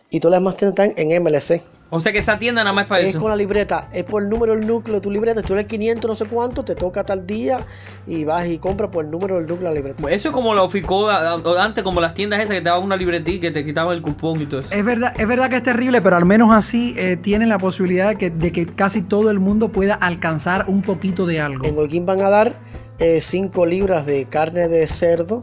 [0.09, 1.63] Y todas las demás tiendas están en MLC.
[1.89, 3.19] O sea que esa tienda nada más es para Es eso.
[3.19, 5.41] con la libreta, es por el número del núcleo de tu libreta.
[5.41, 7.61] Tú eres 500 no sé cuánto, te toca tal día
[8.05, 10.11] y vas y compras por el número del núcleo de la libreta.
[10.11, 12.97] Eso es como la oficoda, o antes como las tiendas esas que te daban una
[12.97, 14.73] libretita y que te quitaban el cupón y todo eso.
[14.73, 18.09] Es verdad, es verdad que es terrible, pero al menos así eh, tienen la posibilidad
[18.09, 21.65] de que, de que casi todo el mundo pueda alcanzar un poquito de algo.
[21.65, 22.55] En Holguín van a dar
[22.99, 25.41] 5 libras de carne de cerdo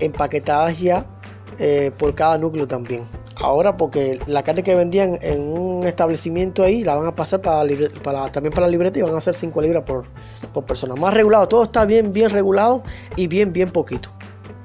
[0.00, 1.04] empaquetadas ya
[1.58, 3.02] eh, por cada núcleo también.
[3.40, 7.62] Ahora porque la carne que vendían en un establecimiento ahí la van a pasar para,
[7.64, 10.04] libre- para también para la libreta y van a hacer 5 libras por,
[10.52, 10.94] por persona.
[10.96, 12.82] Más regulado, todo está bien, bien regulado
[13.16, 14.10] y bien, bien poquito.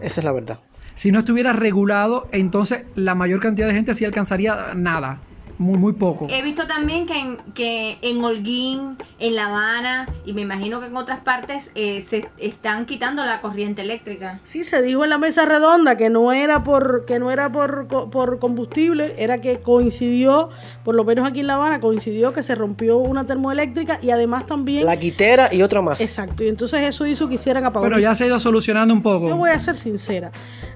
[0.01, 0.59] Esa es la verdad.
[0.95, 5.19] Si no estuviera regulado, entonces la mayor cantidad de gente sí alcanzaría nada,
[5.57, 6.27] muy, muy poco.
[6.29, 10.87] He visto también que en, que en Holguín, en La Habana y me imagino que
[10.87, 14.39] en otras partes eh, se están quitando la corriente eléctrica.
[14.45, 17.87] Sí, se dijo en la mesa redonda que no era por que no era por,
[17.87, 20.49] por combustible, era que coincidió,
[20.83, 24.45] por lo menos aquí en La Habana, coincidió que se rompió una termoeléctrica y además
[24.45, 24.85] también...
[24.85, 26.01] La quitera y otra más.
[26.01, 27.91] Exacto, y entonces eso hizo que hicieran apagones.
[27.91, 29.27] Pero ya se ha ido solucionando un poco.
[29.27, 30.31] Yo voy a ser sincera.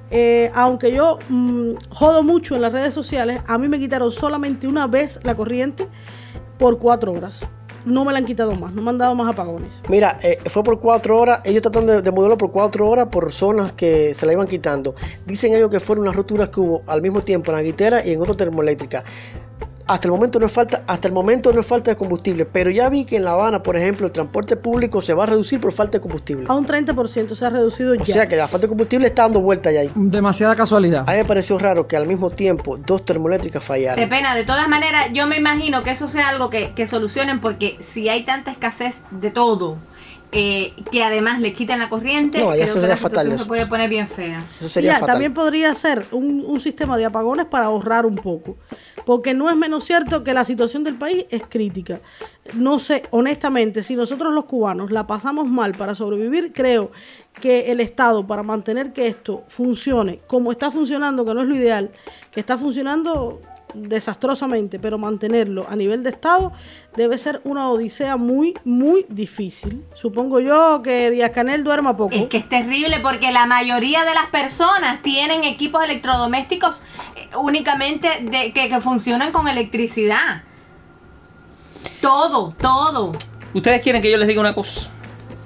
[0.09, 4.67] Eh, aunque yo mm, jodo mucho en las redes sociales, a mí me quitaron solamente
[4.67, 5.87] una vez la corriente
[6.57, 7.41] por cuatro horas.
[7.85, 9.71] No me la han quitado más, no me han dado más apagones.
[9.87, 13.71] Mira, eh, fue por cuatro horas, ellos tratan de, de por cuatro horas por zonas
[13.73, 14.93] que se la iban quitando.
[15.25, 18.11] Dicen ellos que fueron unas roturas que hubo al mismo tiempo en la guitera y
[18.11, 19.05] en otra termoeléctrica.
[19.87, 22.69] Hasta el momento no es falta, hasta el momento no es falta de combustible, pero
[22.69, 25.61] ya vi que en La Habana, por ejemplo, el transporte público se va a reducir
[25.61, 26.45] por falta de combustible.
[26.49, 28.05] A un 30% se ha reducido O ya.
[28.05, 29.91] sea que la falta de combustible está dando vuelta ya ahí.
[29.95, 31.05] Demasiada casualidad.
[31.07, 33.97] A mí me pareció raro que al mismo tiempo dos termoeléctricas fallaran.
[33.97, 37.39] Se pena, de todas maneras, yo me imagino que eso sea algo que, que solucionen
[37.39, 39.77] porque si hay tanta escasez de todo,
[40.33, 43.35] eh, que además le quiten la corriente, No, creo eso que sería la fatal situación
[43.35, 43.43] eso.
[43.45, 44.45] se puede poner bien fea.
[44.59, 45.07] Eso sería fatal.
[45.07, 48.57] también podría ser un, un sistema de apagones para ahorrar un poco.
[49.07, 52.01] Porque no es menos cierto que la situación del país es crítica.
[52.55, 56.91] No sé, honestamente, si nosotros los cubanos la pasamos mal para sobrevivir, creo
[57.39, 61.55] que el Estado, para mantener que esto funcione como está funcionando, que no es lo
[61.55, 61.89] ideal,
[62.31, 63.39] que está funcionando
[63.73, 66.51] desastrosamente, pero mantenerlo a nivel de Estado
[66.95, 69.85] debe ser una odisea muy, muy difícil.
[69.93, 72.15] Supongo yo que Díaz Canel duerma poco.
[72.15, 76.81] Es que es terrible porque la mayoría de las personas tienen equipos electrodomésticos
[77.35, 80.43] únicamente de, que, que funcionan con electricidad.
[82.01, 83.13] Todo, todo.
[83.53, 84.89] Ustedes quieren que yo les diga una cosa.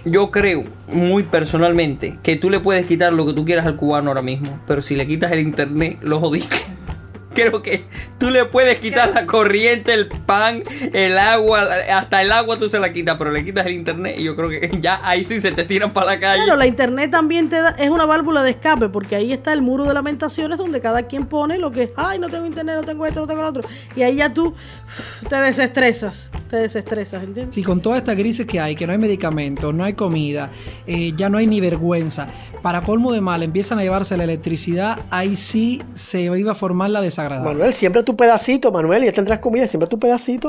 [0.03, 4.09] Yo creo, muy personalmente, que tú le puedes quitar lo que tú quieras al cubano
[4.09, 6.57] ahora mismo, pero si le quitas el internet, lo jodiste.
[7.33, 7.85] Creo que
[8.17, 10.63] tú le puedes quitar la corriente, el pan,
[10.93, 14.23] el agua, hasta el agua tú se la quitas, pero le quitas el internet y
[14.23, 16.43] yo creo que ya ahí sí se te tiran para la calle.
[16.43, 19.61] Claro, la internet también te da, es una válvula de escape, porque ahí está el
[19.61, 23.05] muro de lamentaciones donde cada quien pone lo que, ay, no tengo internet, no tengo
[23.05, 23.63] esto, no tengo lo otro.
[23.95, 24.53] Y ahí ya tú
[25.29, 27.55] te desestresas, te desestresas, ¿entiendes?
[27.55, 30.51] Si con toda esta crisis que hay, que no hay medicamentos, no hay comida,
[30.85, 32.27] eh, ya no hay ni vergüenza,
[32.61, 36.91] para colmo de mal empiezan a llevarse la electricidad, ahí sí se iba a formar
[36.91, 37.53] la desagradable.
[37.53, 40.47] Manuel, siembra tu pedacito, Manuel, y ya tendrás comida, siembra tu pedacito.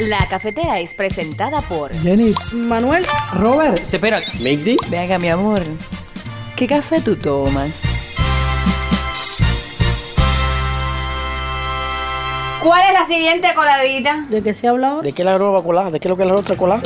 [0.00, 1.92] La cafetera es presentada por...
[1.92, 4.18] Jenny, Manuel, Robert, Se espera.
[4.40, 5.62] Make Venga, mi amor.
[6.56, 7.70] ¿Qué café tú tomas?
[12.62, 14.24] ¿Cuál es la siguiente coladita?
[14.30, 15.02] ¿de qué se habla ahora?
[15.02, 15.90] ¿De qué es la nueva cola?
[15.90, 16.80] ¿De qué es lo que es la otra cola?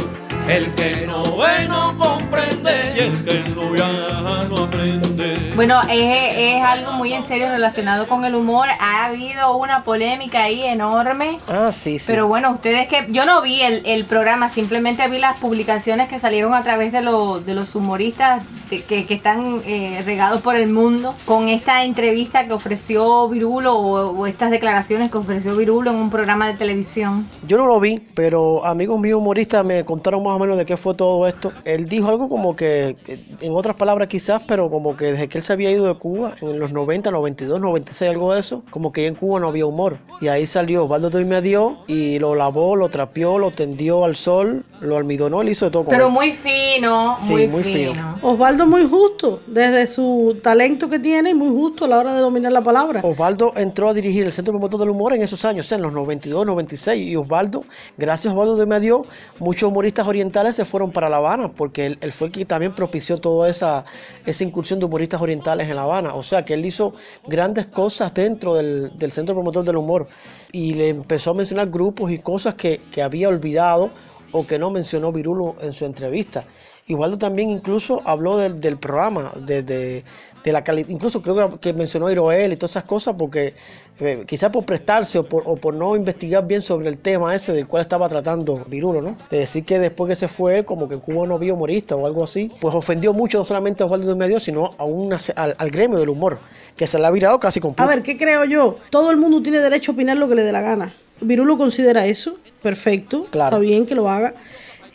[0.48, 1.96] El que no ve no
[2.32, 5.52] comprende y el que no viaja no aprende.
[5.54, 8.68] Bueno, es, es algo muy en serio relacionado con el humor.
[8.80, 11.38] Ha habido una polémica ahí enorme.
[11.48, 12.04] Ah, sí, sí.
[12.06, 16.18] Pero bueno, ustedes que yo no vi el, el programa, simplemente vi las publicaciones que
[16.18, 20.56] salieron a través de, lo- de los humoristas de- que, que están eh, regados por
[20.56, 25.90] el mundo con esta entrevista que ofreció Virulo o, o estas declaraciones que ofreció Virulo
[25.90, 27.26] en un programa de televisión.
[27.46, 30.76] Yo no lo vi, pero amigos míos humoristas me contaron más o menos de qué
[30.76, 31.52] fue todo esto.
[31.64, 32.96] Él dijo algo como que,
[33.40, 36.34] en otras palabras quizás, pero como que desde que él se había ido de Cuba,
[36.40, 39.66] en los 90, 92, 96, algo de eso, como que ya en Cuba no había
[39.66, 39.98] humor.
[40.20, 44.16] Y ahí salió Osvaldo Doy me dio y lo lavó, lo trapeó, lo tendió al
[44.16, 46.12] sol, lo almidonó, le hizo de todo con Pero él.
[46.12, 47.92] muy fino, Sí, muy, muy fino.
[47.92, 48.14] fino.
[48.22, 52.20] Osvaldo muy justo, desde su talento que tiene, y muy justo a la hora de
[52.20, 53.00] dominar la palabra.
[53.02, 55.82] Osvaldo entró a dirigir el Centro Promotor del Humor en esos años, o sea, en
[55.82, 57.08] los 92, 96.
[57.08, 57.64] Y Osvaldo,
[57.96, 59.04] gracias a Osvaldo de Medio,
[59.38, 62.72] muchos humoristas orientales se fueron para La Habana, porque él, él fue el que también
[62.72, 63.84] propició toda esa,
[64.26, 66.14] esa incursión de humoristas orientales en La Habana.
[66.14, 66.94] O sea, que él hizo
[67.26, 70.08] grandes cosas dentro del, del Centro Promotor del Humor.
[70.52, 73.90] Y le empezó a mencionar grupos y cosas que, que había olvidado
[74.32, 76.44] o que no mencionó Virulo en su entrevista.
[76.86, 80.04] Igualdo también incluso habló del, del programa, de, de-
[80.44, 83.54] de la calidad, incluso creo que, mencionó a Iroel y todas esas cosas porque
[84.00, 87.52] eh, quizás por prestarse o por, o por no investigar bien sobre el tema ese
[87.52, 89.18] del cual estaba tratando Virulo, ¿no?
[89.30, 92.24] De decir que después que se fue, como que Cuba no había humorista o algo
[92.24, 95.70] así, pues ofendió mucho no solamente a Osvaldo de Medio, sino a una, al, al
[95.70, 96.38] gremio del humor,
[96.76, 97.88] que se le ha virado casi A completo.
[97.90, 98.76] ver, ¿qué creo yo?
[98.88, 100.94] Todo el mundo tiene derecho a opinar lo que le dé la gana.
[101.20, 103.56] Virulo considera eso, perfecto, Claro.
[103.56, 104.34] está bien que lo haga.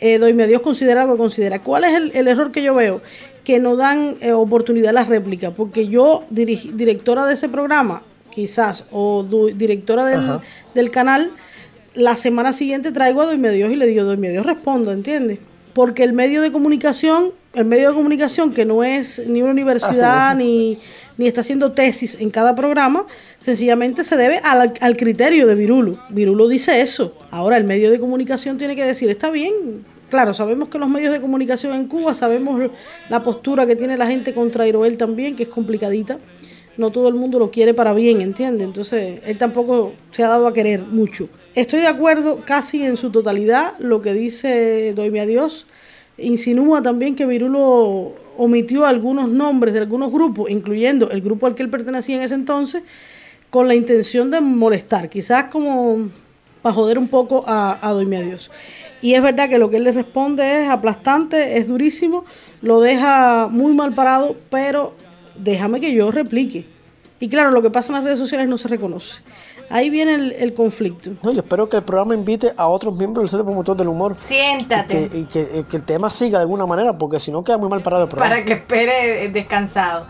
[0.00, 1.62] Eh, Doy a Dios considera lo que considera.
[1.62, 3.00] ¿Cuál es el, el error que yo veo?
[3.44, 8.84] Que no dan eh, oportunidad a la réplica, porque yo, directora de ese programa, quizás,
[8.90, 9.22] o
[9.54, 10.04] directora
[10.74, 11.30] del, canal,
[11.94, 15.38] la semana siguiente traigo a Doy Dios y le digo, Doy Dios, respondo, ¿entiendes?
[15.72, 20.34] Porque el medio de comunicación, el medio de comunicación que no es ni una universidad,
[20.34, 20.78] ni,
[21.16, 23.06] ni está haciendo tesis en cada programa,
[23.40, 25.98] sencillamente se debe al, al criterio de Virulo.
[26.10, 27.16] Virulo dice eso.
[27.30, 29.84] Ahora el medio de comunicación tiene que decir, está bien.
[30.10, 32.70] Claro, sabemos que los medios de comunicación en Cuba, sabemos
[33.08, 36.18] la postura que tiene la gente contra Iroel también, que es complicadita.
[36.76, 38.66] No todo el mundo lo quiere para bien, ¿entiendes?
[38.66, 41.28] Entonces, él tampoco se ha dado a querer mucho.
[41.54, 45.66] Estoy de acuerdo casi en su totalidad lo que dice Doyme a Dios.
[46.18, 51.62] Insinúa también que Virulo omitió algunos nombres de algunos grupos, incluyendo el grupo al que
[51.62, 52.82] él pertenecía en ese entonces,
[53.50, 56.08] con la intención de molestar, quizás como
[56.62, 58.50] para joder un poco a, a Doyme a Dios.
[59.02, 62.24] Y es verdad que lo que él le responde es aplastante, es durísimo,
[62.62, 64.94] lo deja muy mal parado, pero
[65.36, 66.64] déjame que yo replique.
[67.20, 69.20] Y claro, lo que pasa en las redes sociales no se reconoce.
[69.70, 71.10] Ahí viene el, el conflicto.
[71.22, 74.14] No, yo espero que el programa invite a otros miembros del Centro Promotor del Humor.
[74.18, 75.04] Siéntate.
[75.04, 77.42] Y que, y que- y que el tema siga de alguna manera, porque si no
[77.42, 78.34] queda muy mal parado el programa.
[78.34, 80.06] para que espere descansado.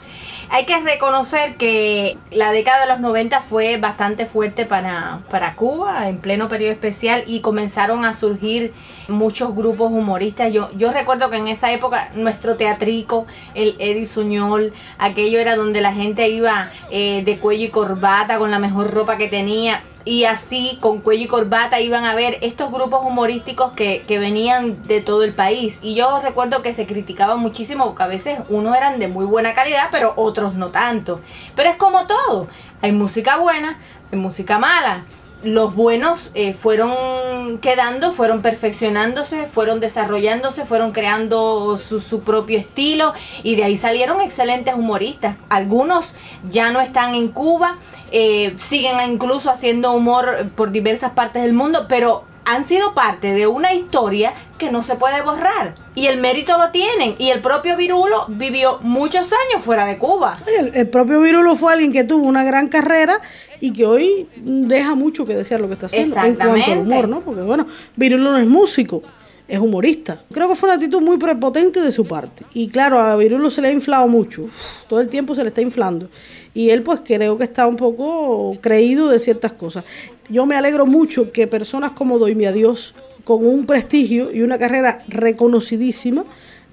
[0.50, 6.09] Hay que reconocer que la década de los 90 fue bastante fuerte para, para Cuba,
[6.09, 8.72] en pleno periodo especial, y comenzaron a surgir
[9.09, 10.52] muchos grupos humoristas.
[10.52, 15.80] Yo, yo recuerdo que en esa época nuestro teatrico, el Eddie Suñol, aquello era donde
[15.80, 19.83] la gente iba eh, de cuello y corbata con la mejor ropa que tenía.
[20.07, 24.87] Y así, con cuello y corbata, iban a ver estos grupos humorísticos que, que venían
[24.87, 25.79] de todo el país.
[25.83, 29.55] Y yo recuerdo que se criticaban muchísimo, porque a veces unos eran de muy buena
[29.55, 31.21] calidad, pero otros no tanto.
[31.57, 32.49] Pero es como todo.
[32.83, 33.79] Hay música buena,
[34.12, 35.05] hay música mala.
[35.44, 43.12] Los buenos eh, fueron quedando, fueron perfeccionándose, fueron desarrollándose, fueron creando su, su propio estilo
[43.42, 45.37] y de ahí salieron excelentes humoristas.
[45.50, 46.14] Algunos
[46.48, 47.78] ya no están en Cuba,
[48.11, 53.46] eh, siguen incluso haciendo humor por diversas partes del mundo, pero han sido parte de
[53.46, 55.74] una historia que no se puede borrar.
[55.94, 57.14] Y el mérito lo tienen.
[57.18, 60.38] Y el propio Virulo vivió muchos años fuera de Cuba.
[60.59, 63.20] El, el propio Virulo fue alguien que tuvo una gran carrera
[63.61, 67.09] y que hoy deja mucho que desear lo que está haciendo en cuanto al humor,
[67.09, 67.20] ¿no?
[67.20, 69.02] Porque bueno, Virulo no es músico,
[69.48, 70.20] es humorista.
[70.33, 72.44] Creo que fue una actitud muy prepotente de su parte.
[72.52, 74.46] Y claro, a Virulo se le ha inflado mucho.
[74.88, 76.11] Todo el tiempo se le está inflando.
[76.52, 79.85] Y él pues creo que está un poco creído de ciertas cosas.
[80.28, 84.58] Yo me alegro mucho que personas como Doime a Dios, con un prestigio y una
[84.58, 86.24] carrera reconocidísima,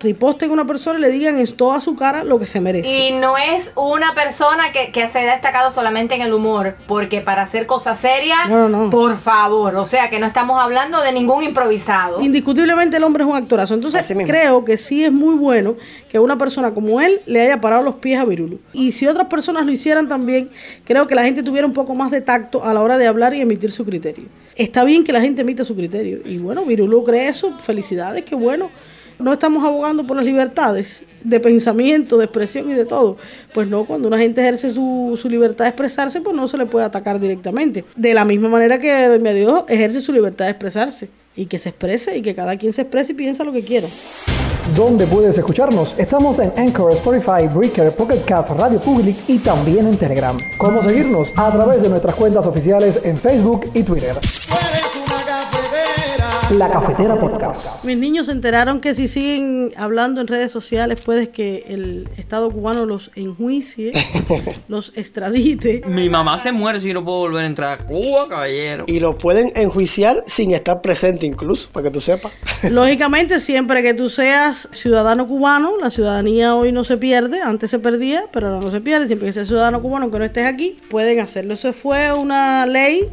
[0.01, 2.89] riposten a una persona y le digan en toda su cara lo que se merece.
[2.89, 7.21] Y no es una persona que, que se ha destacado solamente en el humor, porque
[7.21, 8.89] para hacer cosas serias, No, no, no.
[8.89, 12.21] por favor, o sea que no estamos hablando de ningún improvisado.
[12.21, 13.73] Indiscutiblemente el hombre es un actorazo.
[13.73, 15.75] Entonces creo que sí es muy bueno
[16.09, 18.57] que una persona como él le haya parado los pies a Virulo.
[18.73, 20.49] Y si otras personas lo hicieran también,
[20.83, 23.33] creo que la gente tuviera un poco más de tacto a la hora de hablar
[23.33, 24.25] y emitir su criterio.
[24.55, 26.19] Está bien que la gente emita su criterio.
[26.25, 27.57] Y bueno, Virulo cree eso.
[27.59, 28.69] Felicidades, qué bueno.
[29.19, 33.17] No estamos abogando por las libertades de pensamiento, de expresión y de todo.
[33.53, 36.65] Pues no, cuando una gente ejerce su, su libertad de expresarse, pues no se le
[36.65, 37.85] puede atacar directamente.
[37.95, 41.09] De la misma manera que Doña Dios ejerce su libertad de expresarse.
[41.33, 43.87] Y que se exprese y que cada quien se exprese y piensa lo que quiera.
[44.75, 45.93] ¿Dónde puedes escucharnos?
[45.97, 50.37] Estamos en Anchor, Spotify, Breaker, Pocket Cast, Radio Public y también en Telegram.
[50.57, 51.29] ¿Cómo seguirnos?
[51.35, 54.15] A través de nuestras cuentas oficiales en Facebook y Twitter.
[56.51, 57.85] La Cafetera Podcast.
[57.85, 62.51] Mis niños se enteraron que si siguen hablando en redes sociales puede que el Estado
[62.51, 63.93] cubano los enjuicie,
[64.67, 65.81] los extradite.
[65.87, 68.83] Mi mamá se muere si no puedo volver a entrar a Cuba, caballero.
[68.87, 72.33] Y lo pueden enjuiciar sin estar presente incluso, para que tú sepas.
[72.69, 77.79] Lógicamente, siempre que tú seas ciudadano cubano, la ciudadanía hoy no se pierde, antes se
[77.79, 79.07] perdía, pero ahora no se pierde.
[79.07, 81.53] Siempre que seas ciudadano cubano, aunque no estés aquí, pueden hacerlo.
[81.53, 83.09] Eso fue una ley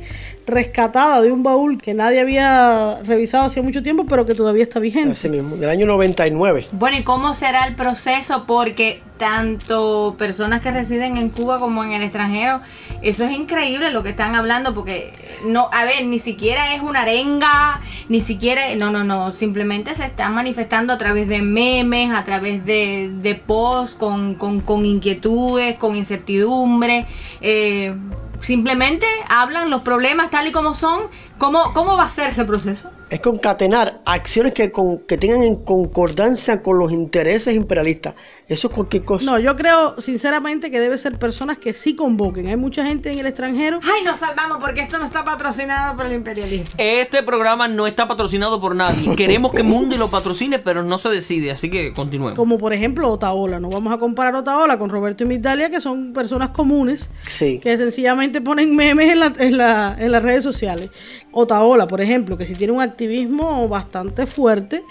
[0.49, 4.81] rescatada de un baúl que nadie había revisado hacía mucho tiempo, pero que todavía está
[4.81, 5.13] vigente.
[5.13, 6.67] Así mismo, del año 99.
[6.73, 8.45] Bueno, ¿y cómo será el proceso?
[8.47, 12.61] Porque tanto personas que residen en Cuba como en el extranjero,
[13.03, 15.13] eso es increíble lo que están hablando, porque
[15.45, 20.05] no, a ver, ni siquiera es una arenga, ni siquiera, no, no, no, simplemente se
[20.05, 25.77] están manifestando a través de memes, a través de, de posts con, con, con inquietudes,
[25.77, 27.07] con incertidumbre.
[27.41, 27.95] eh,
[28.40, 31.03] simplemente hablan los problemas tal y como son.
[31.38, 32.90] ¿Cómo, cómo va a ser ese proceso?
[33.11, 38.14] Es concatenar acciones que, con- que tengan en concordancia con los intereses imperialistas.
[38.47, 39.25] Eso es cualquier cosa.
[39.25, 42.47] No, yo creo sinceramente que debe ser personas que sí convoquen.
[42.49, 43.81] Hay mucha gente en el extranjero.
[43.83, 46.66] Ay, nos salvamos porque esto no está patrocinado por el imperialismo.
[46.79, 49.14] Este programa no está patrocinado por nadie.
[49.16, 52.37] Queremos que Mundi lo patrocine, pero no se decide, así que continuemos.
[52.37, 53.59] Como por ejemplo Otaola.
[53.61, 57.59] No vamos a comparar Otaola con Roberto y Migdalia, que son personas comunes Sí.
[57.61, 60.90] que sencillamente ponen memes en, la- en la- en las redes sociales.
[61.33, 64.83] Otaola, por ejemplo, que si tiene un activismo bastante fuerte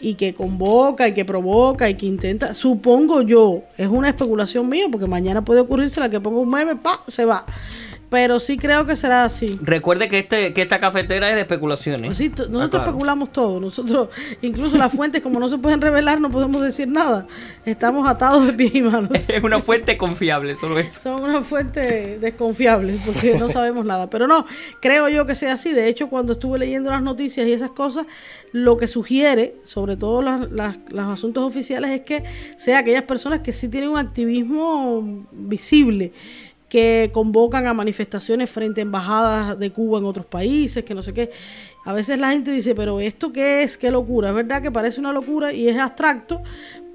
[0.00, 4.86] y que convoca y que provoca y que intenta, supongo yo, es una especulación mía,
[4.90, 7.46] porque mañana puede ocurrirse la que ponga un meme, pa, se va.
[8.08, 9.58] Pero sí creo que será así.
[9.62, 12.06] Recuerde que este que esta cafetera es de especulaciones.
[12.08, 12.84] Pues sí, nosotros Ah, claro.
[12.86, 13.58] especulamos todo.
[13.58, 14.08] Nosotros,
[14.42, 17.26] incluso las fuentes, como no se pueden revelar, no podemos decir nada.
[17.64, 19.10] Estamos atados de pies y manos.
[19.28, 21.00] Es una fuente confiable, solo eso.
[21.00, 24.08] Son una fuente desconfiable porque no sabemos nada.
[24.08, 24.46] Pero no,
[24.80, 25.72] creo yo que sea así.
[25.72, 28.06] De hecho, cuando estuve leyendo las noticias y esas cosas,
[28.52, 32.22] lo que sugiere, sobre todo las- las- los asuntos oficiales, es que
[32.56, 36.12] sea aquellas personas que sí tienen un activismo visible
[36.68, 41.12] que convocan a manifestaciones frente a embajadas de Cuba en otros países, que no sé
[41.12, 41.30] qué.
[41.84, 43.76] A veces la gente dice, pero ¿esto qué es?
[43.76, 44.30] ¿Qué locura?
[44.30, 46.42] Es verdad que parece una locura y es abstracto,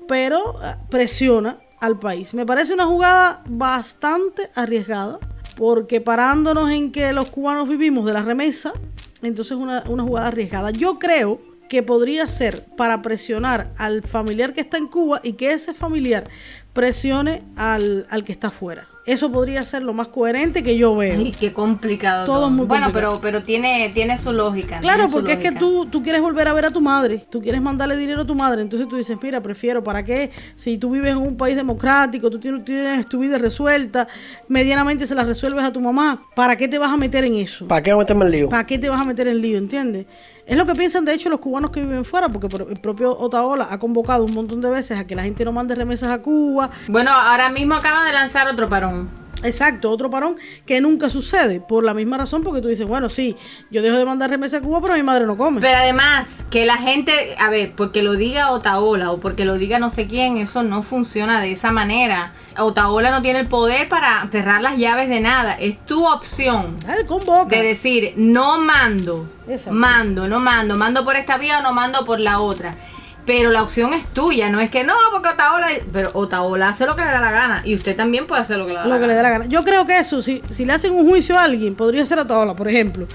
[0.07, 2.33] pero eh, presiona al país.
[2.33, 5.19] Me parece una jugada bastante arriesgada,
[5.55, 8.73] porque parándonos en que los cubanos vivimos de la remesa,
[9.21, 10.71] entonces una, una jugada arriesgada.
[10.71, 15.53] Yo creo que podría ser para presionar al familiar que está en Cuba y que
[15.53, 16.25] ese familiar
[16.73, 18.90] presione al, al que está afuera.
[19.05, 21.17] Eso podría ser lo más coherente que yo veo.
[21.17, 22.25] Ay, qué complicado.
[22.25, 23.19] Todo es muy bueno, complicado.
[23.19, 24.79] pero, pero tiene, tiene su lógica.
[24.79, 27.41] Claro, su porque es que tú, tú quieres volver a ver a tu madre, tú
[27.41, 30.29] quieres mandarle dinero a tu madre, entonces tú dices, mira, prefiero, ¿para qué?
[30.55, 34.07] Si tú vives en un país democrático, tú tienes, tienes tu vida resuelta,
[34.47, 37.67] medianamente se la resuelves a tu mamá, ¿para qué te vas a meter en eso?
[37.67, 38.49] ¿Para qué meterme el lío?
[38.49, 40.05] ¿Para qué te vas a meter en lío, entiendes?
[40.51, 43.17] Es lo que piensan de hecho los cubanos que viven fuera, porque por- el propio
[43.17, 46.21] Otaola ha convocado un montón de veces a que la gente no mande remesas a
[46.21, 49.20] Cuba, Bueno, ahora mismo acaban de lanzar otro parón.
[49.43, 53.35] Exacto, otro parón que nunca sucede, por la misma razón, porque tú dices, bueno, sí,
[53.71, 55.61] yo dejo de mandar remesa a Cuba, pero mi madre no come.
[55.61, 59.79] Pero además, que la gente, a ver, porque lo diga Otaola o porque lo diga
[59.79, 62.33] no sé quién, eso no funciona de esa manera.
[62.57, 65.53] Otaola no tiene el poder para cerrar las llaves de nada.
[65.53, 67.55] Es tu opción Ah, él convoca.
[67.55, 69.71] de decir, no mando, Exacto.
[69.73, 72.75] mando, no mando, mando por esta vía o no mando por la otra.
[73.25, 76.95] Pero la opción es tuya, no es que no, porque Otaola, pero Otaola hace lo
[76.95, 78.95] que le da la gana y usted también puede hacer lo que le da la
[78.95, 79.17] lo que le gana.
[79.17, 79.45] dé la gana.
[79.45, 82.55] Yo creo que eso, si, si le hacen un juicio a alguien, podría ser Otaola,
[82.55, 83.05] por ejemplo.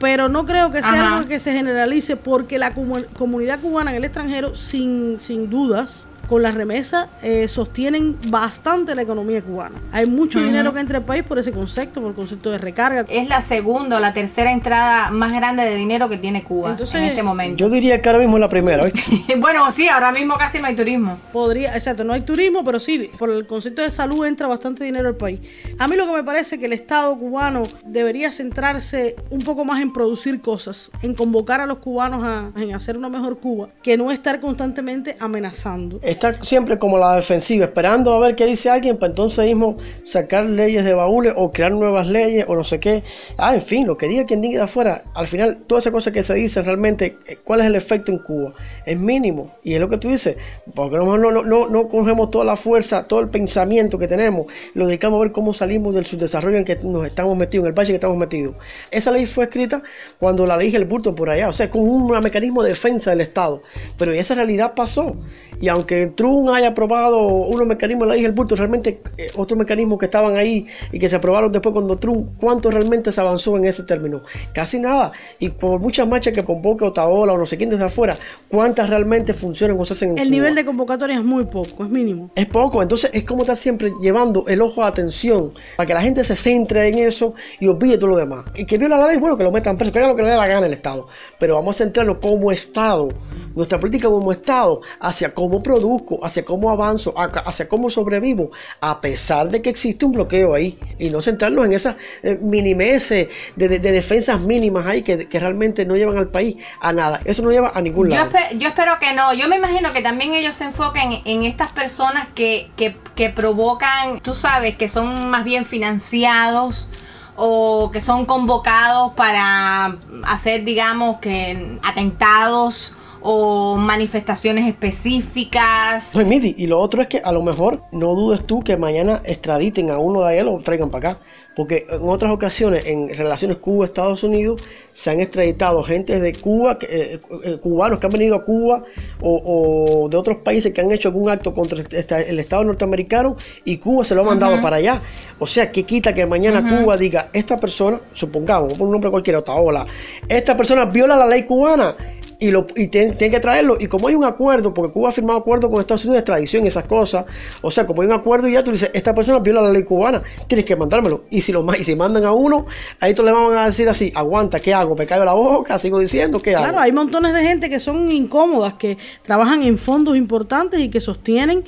[0.00, 1.14] Pero no creo que sea Ajá.
[1.16, 6.06] algo que se generalice porque la comu- comunidad cubana en el extranjero, sin, sin dudas,
[6.32, 9.82] con la remesa eh, sostienen bastante la economía cubana.
[9.92, 13.04] Hay mucho dinero que entra al país por ese concepto, por el concepto de recarga.
[13.06, 16.96] Es la segunda o la tercera entrada más grande de dinero que tiene Cuba Entonces,
[16.96, 17.58] en este momento.
[17.58, 18.82] Yo diría que ahora mismo es la primera,
[19.40, 21.18] bueno, sí, ahora mismo casi no hay turismo.
[21.34, 25.08] Podría, exacto, no hay turismo, pero sí, por el concepto de salud entra bastante dinero
[25.08, 25.38] al país.
[25.78, 29.82] A mí lo que me parece que el Estado cubano debería centrarse un poco más
[29.82, 33.98] en producir cosas, en convocar a los cubanos a, en hacer una mejor Cuba, que
[33.98, 36.00] no estar constantemente amenazando.
[36.00, 39.76] Estoy está siempre como la defensiva, esperando a ver qué dice alguien para entonces mismo
[40.04, 43.02] sacar leyes de baúles o crear nuevas leyes o no sé qué.
[43.36, 46.12] Ah, en fin, lo que diga quien diga de afuera, al final toda esa cosa
[46.12, 48.54] que se dice realmente, eh, ¿cuál es el efecto en Cuba?
[48.86, 49.52] Es mínimo.
[49.64, 50.36] Y es lo que tú dices,
[50.74, 54.86] porque no, no, no, no cogemos toda la fuerza, todo el pensamiento que tenemos, lo
[54.86, 57.88] dedicamos a ver cómo salimos del subdesarrollo en que nos estamos metidos, en el bache
[57.88, 58.54] que estamos metidos.
[58.90, 59.82] Esa ley fue escrita
[60.18, 63.62] cuando la ley bulto por allá, o sea, con un mecanismo de defensa del Estado.
[63.98, 65.16] Pero esa realidad pasó.
[65.60, 69.58] Y aunque Trump haya aprobado unos mecanismos de la ley el bulto, realmente eh, otros
[69.58, 73.56] mecanismos que estaban ahí y que se aprobaron después cuando Trump, ¿cuánto realmente se avanzó
[73.56, 74.22] en ese término?
[74.52, 75.12] Casi nada.
[75.38, 78.16] Y por muchas marchas que convoque Otaola o no sé quién desde afuera,
[78.48, 80.30] ¿cuántas realmente funcionan o se hacen en El Cuba?
[80.30, 82.30] nivel de convocatoria es muy poco, es mínimo.
[82.34, 86.02] Es poco, entonces es como estar siempre llevando el ojo de atención para que la
[86.02, 88.44] gente se centre en eso y olvide todo lo demás.
[88.54, 90.30] Y que viola la ley, bueno, que lo metan preso, que haga lo que le
[90.30, 91.06] dé la gana el Estado.
[91.38, 93.08] Pero vamos a centrarnos como Estado,
[93.54, 95.62] nuestra política como Estado, hacia cómo
[95.96, 100.78] produzco, hacia cómo avanzo, hacia cómo sobrevivo, a pesar de que existe un bloqueo ahí.
[100.98, 105.40] Y no centrarnos en esas eh, minimeses de, de- de defensas mínimas ahí que, que
[105.40, 107.20] realmente no llevan al país a nada.
[107.24, 108.30] Eso no lleva a ningún Yo, lado.
[108.58, 109.32] yo espero que no.
[109.34, 114.20] Yo me imagino que también ellos se enfoquen en estas personas que, que, que provocan,
[114.20, 116.88] tú sabes, que son más bien financiados
[117.36, 126.14] o que son convocados para hacer, digamos, que atentados o manifestaciones específicas.
[126.14, 128.76] No, y Midi, y lo otro es que a lo mejor no dudes tú que
[128.76, 131.20] mañana extraditen a uno de ellos o traigan para acá.
[131.54, 134.62] Porque en otras ocasiones, en relaciones Cuba-Estados Unidos,
[134.94, 138.84] se han extraditado gente de Cuba, que, eh, eh, cubanos que han venido a Cuba
[139.20, 143.76] o, o de otros países que han hecho algún acto contra el Estado norteamericano y
[143.76, 145.02] Cuba se lo ha mandado para allá.
[145.38, 149.40] O sea, que quita que mañana Cuba diga, esta persona, supongamos, por un nombre cualquiera,
[149.40, 149.86] Otaola,
[150.28, 151.96] esta persona viola la ley cubana
[152.42, 153.76] y, lo, y tienen, tienen que traerlo.
[153.78, 156.64] Y como hay un acuerdo, porque Cuba ha firmado acuerdo con Estados Unidos de extradición
[156.64, 157.24] y esas cosas,
[157.60, 159.84] o sea, como hay un acuerdo y ya tú dices, esta persona viola la ley
[159.84, 161.24] cubana, tienes que mandármelo.
[161.30, 162.66] Y si lo y si mandan a uno,
[162.98, 164.96] ahí tú le van a decir así, aguanta, ¿qué hago?
[164.96, 165.78] ¿Me caigo la boca?
[165.78, 166.64] ¿Sigo diciendo qué hago?
[166.64, 171.00] Claro, hay montones de gente que son incómodas, que trabajan en fondos importantes y que
[171.00, 171.64] sostienen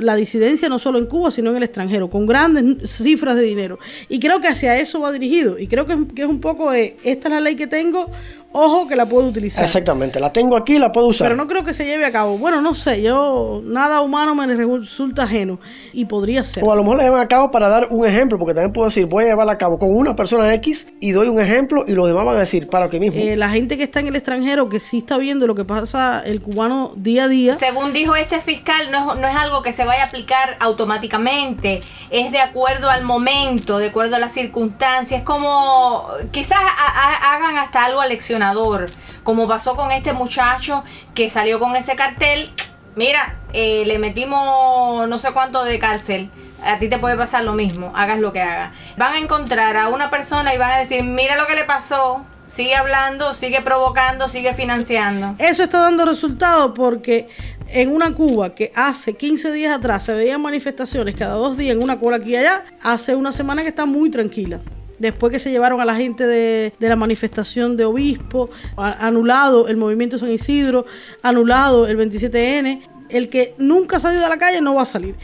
[0.00, 3.78] la disidencia no solo en Cuba, sino en el extranjero, con grandes cifras de dinero.
[4.08, 5.58] Y creo que hacia eso va dirigido.
[5.58, 8.10] Y creo que, que es un poco de, esta es la ley que tengo,
[8.56, 9.64] ojo que la puedo utilizar.
[9.64, 11.26] Exactamente, la tengo aquí, la puedo usar.
[11.28, 12.38] Pero no creo que se lleve a cabo.
[12.38, 15.60] Bueno, no sé, yo nada humano me resulta ajeno
[15.92, 16.64] y podría ser.
[16.64, 18.88] O a lo mejor la llevan a cabo para dar un ejemplo, porque también puedo
[18.88, 21.92] decir, voy a llevarla a cabo con una persona X y doy un ejemplo y
[21.92, 23.20] los demás van a decir, para aquí mismo.
[23.20, 26.22] Eh, la gente que está en el extranjero, que sí está viendo lo que pasa
[26.24, 29.72] el cubano día a día, Según dijo este fiscal, no es, no es algo que
[29.72, 31.80] se vaya a aplicar automáticamente,
[32.10, 37.56] es de acuerdo al momento, de acuerdo a las circunstancias, como quizás ha- ha- hagan
[37.58, 38.86] hasta algo aleccionador,
[39.22, 40.84] como pasó con este muchacho
[41.14, 42.50] que salió con ese cartel,
[42.94, 46.30] mira, eh, le metimos no sé cuánto de cárcel.
[46.64, 48.72] A ti te puede pasar lo mismo, hagas lo que hagas.
[48.96, 52.24] Van a encontrar a una persona y van a decir, mira lo que le pasó,
[52.46, 55.34] sigue hablando, sigue provocando, sigue financiando.
[55.38, 57.28] Eso está dando resultados porque
[57.68, 61.82] en una Cuba que hace 15 días atrás se veían manifestaciones cada dos días en
[61.82, 64.60] una cola aquí y allá, hace una semana que está muy tranquila.
[64.98, 69.76] Después que se llevaron a la gente de, de la manifestación de obispo, anulado el
[69.76, 70.86] movimiento San Isidro,
[71.22, 75.14] anulado el 27N, el que nunca ha salido a la calle no va a salir.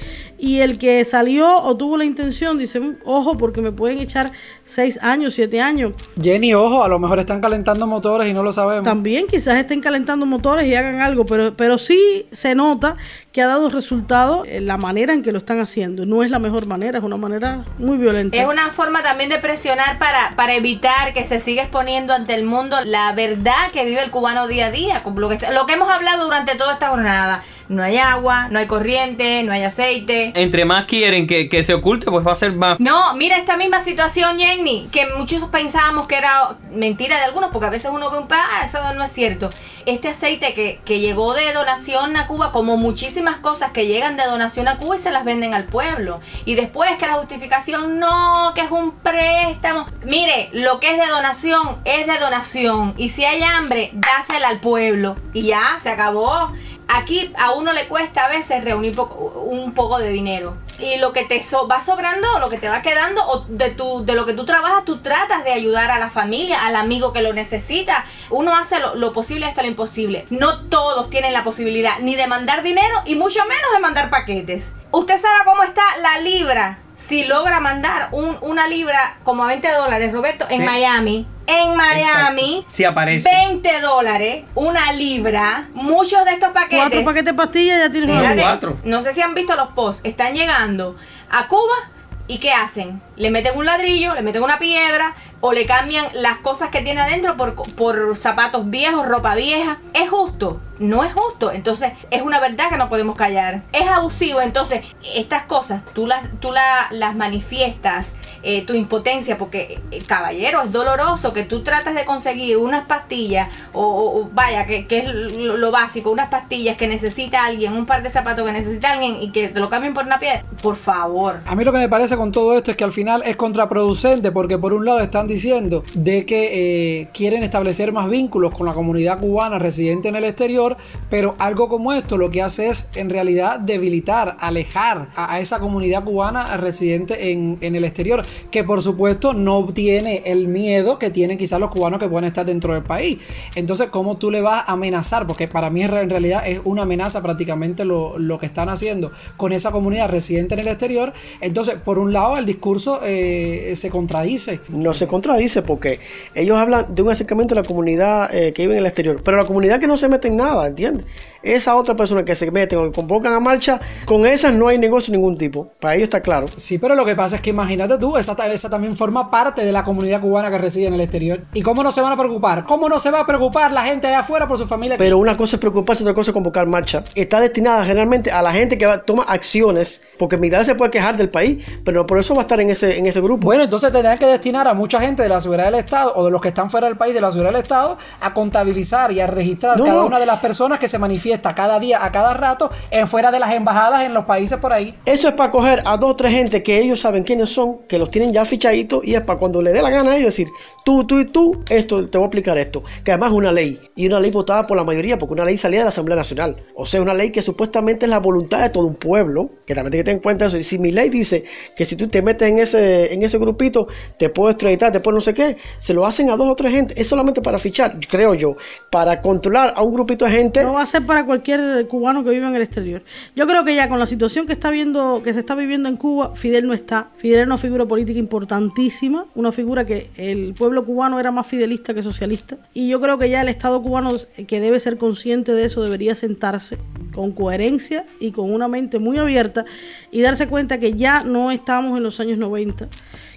[0.44, 4.32] Y el que salió o tuvo la intención dice, "Mm, ojo, porque me pueden echar
[4.64, 5.92] 6 años, 7 años.
[6.20, 8.82] Jenny, ojo, a lo mejor están calentando motores y no lo sabemos.
[8.82, 12.96] También quizás estén calentando motores y hagan algo, pero, pero sí se nota
[13.30, 16.06] que ha dado resultado la manera en que lo están haciendo.
[16.06, 18.36] No es la mejor manera, es una manera muy violenta.
[18.36, 22.44] Es una forma también de presionar para, para evitar que se siga exponiendo ante el
[22.44, 25.88] mundo la verdad que vive el cubano día a día, lo que, lo que hemos
[25.88, 27.44] hablado durante toda esta jornada.
[27.68, 30.31] No hay agua, no hay corriente, no hay aceite.
[30.34, 32.80] Entre más quieren que, que se oculte, pues va a ser más.
[32.80, 37.66] No, mira esta misma situación, Jenny, que muchos pensábamos que era mentira de algunos, porque
[37.66, 39.50] a veces uno ve un pa, ah, eso no es cierto.
[39.84, 44.24] Este aceite que, que llegó de donación a Cuba, como muchísimas cosas que llegan de
[44.24, 46.20] donación a Cuba y se las venden al pueblo.
[46.44, 49.86] Y después que la justificación, no, que es un préstamo.
[50.04, 52.94] Mire, lo que es de donación es de donación.
[52.96, 55.16] Y si hay hambre, dásela al pueblo.
[55.32, 56.52] Y ya, se acabó.
[56.94, 60.56] Aquí a uno le cuesta a veces reunir un poco de dinero.
[60.78, 64.04] Y lo que te so- va sobrando, lo que te va quedando, o de, tu,
[64.04, 67.22] de lo que tú trabajas, tú tratas de ayudar a la familia, al amigo que
[67.22, 68.04] lo necesita.
[68.30, 70.26] Uno hace lo, lo posible hasta lo imposible.
[70.30, 74.72] No todos tienen la posibilidad ni de mandar dinero y mucho menos de mandar paquetes.
[74.90, 76.78] Usted sabe cómo está la libra.
[77.04, 80.64] Si logra mandar un- una libra como a 20 dólares, Roberto, en Sí.
[80.64, 81.26] Miami.
[81.46, 82.64] En Miami.
[82.70, 83.28] Sí aparece.
[83.28, 85.66] 20 dólares, una libra.
[85.74, 86.78] Muchos de estos paquetes.
[86.78, 87.98] Cuatro paquetes de pastillas ya.
[87.98, 88.76] Espérate, Cuatro.
[88.84, 90.02] No sé si han visto los posts.
[90.04, 90.96] Están llegando
[91.30, 91.90] a Cuba
[92.28, 93.02] y ¿qué hacen?
[93.16, 97.00] Le meten un ladrillo, le meten una piedra o le cambian las cosas que tiene
[97.00, 99.78] adentro por, por zapatos viejos, ropa vieja.
[99.92, 100.60] ¿Es justo?
[100.78, 101.52] No es justo.
[101.52, 103.62] Entonces es una verdad que no podemos callar.
[103.72, 104.40] Es abusivo.
[104.40, 108.16] Entonces estas cosas tú las, tú la- las manifiestas.
[108.42, 113.48] Eh, tu impotencia, porque eh, caballero, es doloroso que tú trates de conseguir unas pastillas,
[113.72, 118.02] o, vaya, que, que es lo, lo básico, unas pastillas que necesita alguien, un par
[118.02, 120.44] de zapatos que necesita alguien y que te lo cambien por una piedra.
[120.62, 121.40] Por favor.
[121.46, 124.32] A mí lo que me parece con todo esto es que al final es contraproducente
[124.32, 128.74] porque por un lado están diciendo de que eh, quieren establecer más vínculos con la
[128.74, 130.76] comunidad cubana residente en el exterior,
[131.10, 135.58] pero algo como esto lo que hace es en realidad debilitar, alejar a, a esa
[135.58, 141.10] comunidad cubana residente en, en el exterior, que por supuesto no tiene el miedo que
[141.10, 143.18] tienen quizás los cubanos que pueden estar dentro del país.
[143.54, 145.26] Entonces, ¿cómo tú le vas a amenazar?
[145.26, 148.68] Porque para mí en re- en realidad es una amenaza prácticamente lo, lo que están
[148.68, 151.12] haciendo con esa comunidad residente en el exterior.
[151.40, 154.60] Entonces, por un lado, el discurso eh, se contradice.
[154.68, 156.00] No se contradice porque
[156.34, 159.36] ellos hablan de un acercamiento a la comunidad eh, que vive en el exterior, pero
[159.36, 161.06] la comunidad que no se mete en nada, ¿entiendes?
[161.42, 164.78] Esa otra persona que se mete o que convocan a marcha, con esas no hay
[164.78, 165.70] negocio de ningún tipo.
[165.80, 166.46] Para ellos está claro.
[166.56, 169.72] Sí, pero lo que pasa es que imagínate tú, esa, esa también forma parte de
[169.72, 171.40] la comunidad cubana que reside en el exterior.
[171.52, 172.62] ¿Y cómo no se van a preocupar?
[172.64, 174.96] ¿Cómo no se va a preocupar la gente allá afuera por su familia?
[174.98, 177.04] Pero una cosa es preocuparse, otra cosa es convocar marcha.
[177.14, 181.16] Está destinada generalmente a la gente que va- toma acciones, porque Miguel se puede quejar
[181.16, 183.44] del país, pero por eso va a estar en ese, en ese grupo.
[183.44, 186.30] Bueno, entonces tendrán que destinar a mucha gente de la seguridad del Estado o de
[186.30, 189.26] los que están fuera del país de la seguridad del Estado a contabilizar y a
[189.26, 190.06] registrar No, cada no.
[190.06, 193.40] una de las personas que se manifiesta cada día, a cada rato, en fuera de
[193.40, 194.94] las embajadas en los países por ahí.
[195.04, 197.98] Eso es para coger a dos o tres gente que ellos saben quiénes son, que
[197.98, 200.48] los tienen ya fichaditos, y es para cuando le dé la gana a ellos decir,
[200.84, 202.84] tú, tú y tú, esto, te voy a aplicar esto.
[203.04, 205.58] Que además es una ley, y una ley votada por la mayoría, porque una ley
[205.58, 206.56] salida de la Asamblea Nacional.
[206.76, 209.94] O sea, una ley que supuestamente es la voluntad de todo un pueblo, que también
[209.94, 210.58] hay que tener en cuenta eso.
[210.58, 211.44] Y si mi ley dice
[211.76, 213.88] que si tú te metes en ese, en ese grupito,
[214.18, 216.72] te puedes extraditar, te puedes no sé qué, se lo hacen a dos o tres
[216.72, 218.56] gente, es solamente para fichar, creo yo,
[218.90, 220.62] para controlar a un grupito de gente.
[220.62, 223.02] No va a ser para cualquier cubano que viva en el exterior.
[223.34, 225.96] Yo creo que ya con la situación que está viendo, que se está viviendo en
[225.96, 227.10] Cuba, Fidel no está.
[227.16, 232.02] Fidel una figura política importantísima, una figura que el pueblo cubano era más fidelista que
[232.02, 232.58] socialista.
[232.74, 234.12] Y yo creo que ya el Estado cubano,
[234.46, 236.78] que debe ser consciente de eso, debería sentarse
[237.14, 239.64] con coherencia y con una mente muy abierta
[240.10, 242.88] y darse cuenta que ya no estamos en los años 90,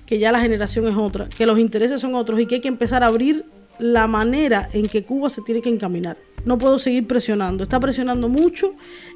[0.05, 2.67] que ya la generación es otra, que los intereses son otros y que hay que
[2.67, 3.45] empezar a abrir
[3.79, 6.17] la manera en que Cuba se tiene que encaminar.
[6.43, 8.73] No puedo seguir presionando, está presionando mucho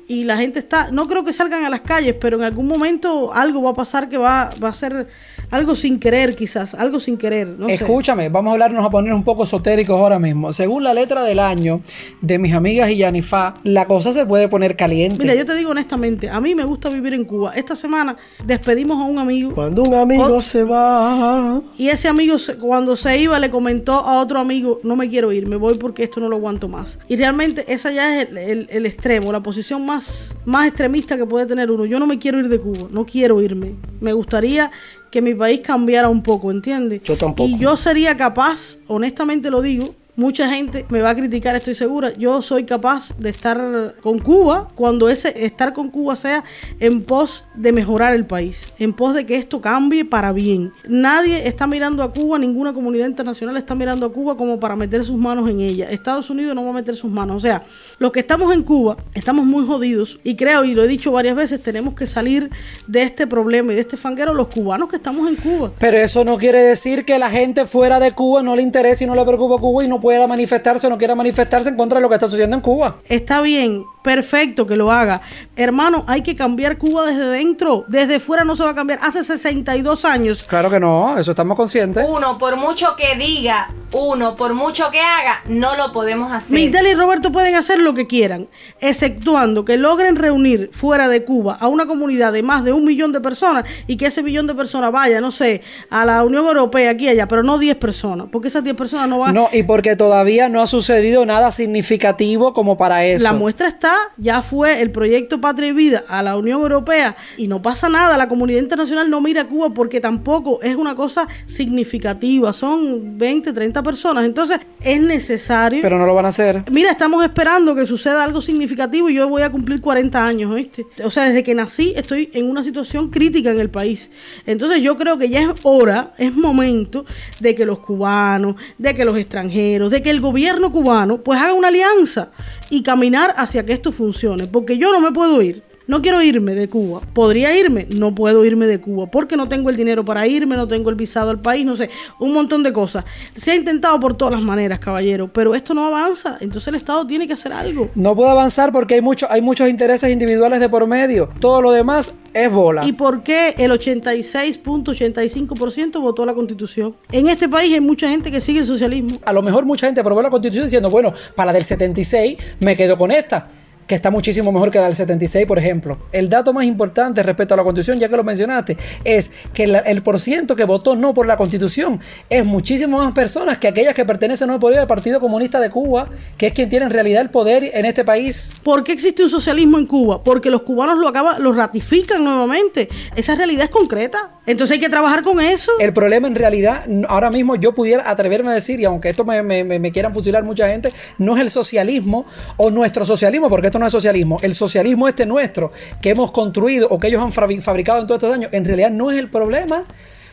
[0.07, 3.32] y la gente está, no creo que salgan a las calles, pero en algún momento
[3.32, 5.07] algo va a pasar que va, va a ser
[5.51, 7.76] algo sin querer quizás, algo sin querer, no sé.
[7.76, 10.51] Escúchame, vamos a hablarnos a poner un poco esotéricos ahora mismo.
[10.53, 11.82] Según la letra del año
[12.22, 15.20] de mis amigas y Yanifá, la cosa se puede poner caliente.
[15.20, 17.53] Mira, yo te digo honestamente, a mí me gusta vivir en Cuba.
[17.55, 21.61] Esta semana despedimos a un amigo Cuando un amigo se va.
[21.78, 25.32] y ese amigo se- cuando se iba le comentó a otro amigo, no me quiero
[25.32, 26.97] ir, me voy porque esto no lo aguanto más.
[27.10, 31.26] Y realmente esa ya es el, el- el extremo, la posición más, más extremista que
[31.26, 31.86] puede tener uno.
[31.86, 33.74] Yo no me quiero ir de Cuba, no quiero irme.
[33.99, 34.70] Me gustaría
[35.12, 37.01] que mi país cambiara un poco, ¿entiendes?
[37.03, 37.49] Yo tampoco.
[37.49, 42.13] Y yo sería capaz, honestamente lo digo, mucha gente me va a criticar, estoy segura.
[42.13, 46.43] Yo soy capaz de estar con Cuba cuando ese estar con Cuba sea
[46.82, 50.74] en pos de mejorar el país, en pos de que esto cambie para bien.
[50.88, 55.05] Nadie está mirando a Cuba, ninguna comunidad internacional está mirando a Cuba como para meter
[55.05, 55.89] sus manos en ella.
[55.89, 57.38] Estados Unidos no va a meter sus manos.
[57.38, 57.63] O sea,
[57.97, 61.38] los que estamos en Cuba estamos muy jodidos y creo, y lo he dicho varias
[61.38, 62.49] veces, tenemos que salir
[62.88, 65.72] de este problema y de este fanguero los cubanos que estamos en Cuba.
[65.80, 69.07] Pero eso no quiere decir que la gente fuera de Cuba no le interese y
[69.07, 72.01] no le preocupa Cuba y no pueda manifestarse o no quiera manifestarse en contra de
[72.01, 72.95] lo que está sucediendo en Cuba.
[73.07, 75.22] Está bien, perfecto que lo haga.
[75.55, 77.86] Hermano, hay que cambiar Cuba desde dentro.
[77.88, 78.97] Desde fuera no se va a cambiar.
[79.03, 80.45] Hace 62 años.
[80.49, 82.03] Claro que no, eso estamos conscientes.
[82.10, 86.55] Uno, por mucho que diga, uno, por mucho que haga, no lo podemos hacer.
[86.55, 88.47] Miguel y Roberto pueden hacer lo que quieran,
[88.80, 93.12] exceptuando que logren reunir fuera de Cuba a una comunidad de más de un millón
[93.12, 96.89] de personas y que ese millón de personas vaya, no sé, a la Unión Europea,
[96.89, 99.36] aquí y allá, pero no 10 personas, porque esas 10 personas no van.
[99.36, 103.23] No, y porque todavía no ha sucedido nada significativo como para eso.
[103.23, 107.47] La muestra está, ya fue el proyecto Patria y Vida a la Unión Europea y
[107.47, 111.27] no pasa nada, la comunidad internacional no mira a Cuba porque tampoco es una cosa
[111.45, 114.25] significativa, son 20, 30 40 personas.
[114.25, 115.81] Entonces, es necesario.
[115.81, 116.63] Pero no lo van a hacer.
[116.71, 120.85] Mira, estamos esperando que suceda algo significativo y yo voy a cumplir 40 años, ¿viste?
[121.03, 124.09] O sea, desde que nací estoy en una situación crítica en el país.
[124.45, 127.05] Entonces yo creo que ya es hora, es momento
[127.39, 131.53] de que los cubanos, de que los extranjeros, de que el gobierno cubano pues haga
[131.53, 132.32] una alianza
[132.69, 134.47] y caminar hacia que esto funcione.
[134.47, 135.68] Porque yo no me puedo ir.
[135.89, 137.01] No quiero irme de Cuba.
[137.13, 137.87] ¿Podría irme?
[137.97, 140.95] No puedo irme de Cuba porque no tengo el dinero para irme, no tengo el
[140.95, 143.05] visado al país, no sé, un montón de cosas.
[143.35, 146.37] Se ha intentado por todas las maneras, caballero, pero esto no avanza.
[146.41, 147.89] Entonces el Estado tiene que hacer algo.
[147.95, 151.27] No puede avanzar porque hay, mucho, hay muchos intereses individuales de por medio.
[151.39, 152.85] Todo lo demás es bola.
[152.85, 156.95] ¿Y por qué el 86.85% votó la constitución?
[157.11, 159.17] En este país hay mucha gente que sigue el socialismo.
[159.25, 162.77] A lo mejor mucha gente aprobó la constitución diciendo, bueno, para la del 76 me
[162.77, 163.47] quedo con esta.
[163.89, 165.97] Que está muchísimo mejor que la del 76, por ejemplo.
[166.11, 169.79] El dato más importante respecto a la Constitución, ya que lo mencionaste, es que la-
[169.79, 173.95] el por ciento que votó no por la Constitución es muchísimo más personas que aquellas
[173.95, 177.23] que pertenecen al poder del Partido Comunista de Cuba, que es quien tiene en realidad
[177.23, 178.51] el poder en este país.
[178.63, 180.23] ¿Por qué existe un socialismo en Cuba?
[180.23, 182.89] Porque los cubanos lo acaba, lo ratifican nuevamente.
[183.15, 184.35] Esa realidad es concreta.
[184.45, 185.71] Entonces hay que trabajar con eso.
[185.79, 189.41] El problema en realidad, ahora mismo yo pudiera atreverme a decir, y aunque esto me-
[189.41, 192.27] me quieran fusilar mucha gente, no es el socialismo
[192.57, 194.38] o nuestro socialismo, porque esto no es socialismo.
[194.41, 195.71] El socialismo este nuestro,
[196.01, 198.91] que hemos construido o que ellos han fabri- fabricado en todos estos años, en realidad
[198.91, 199.86] no es el problema.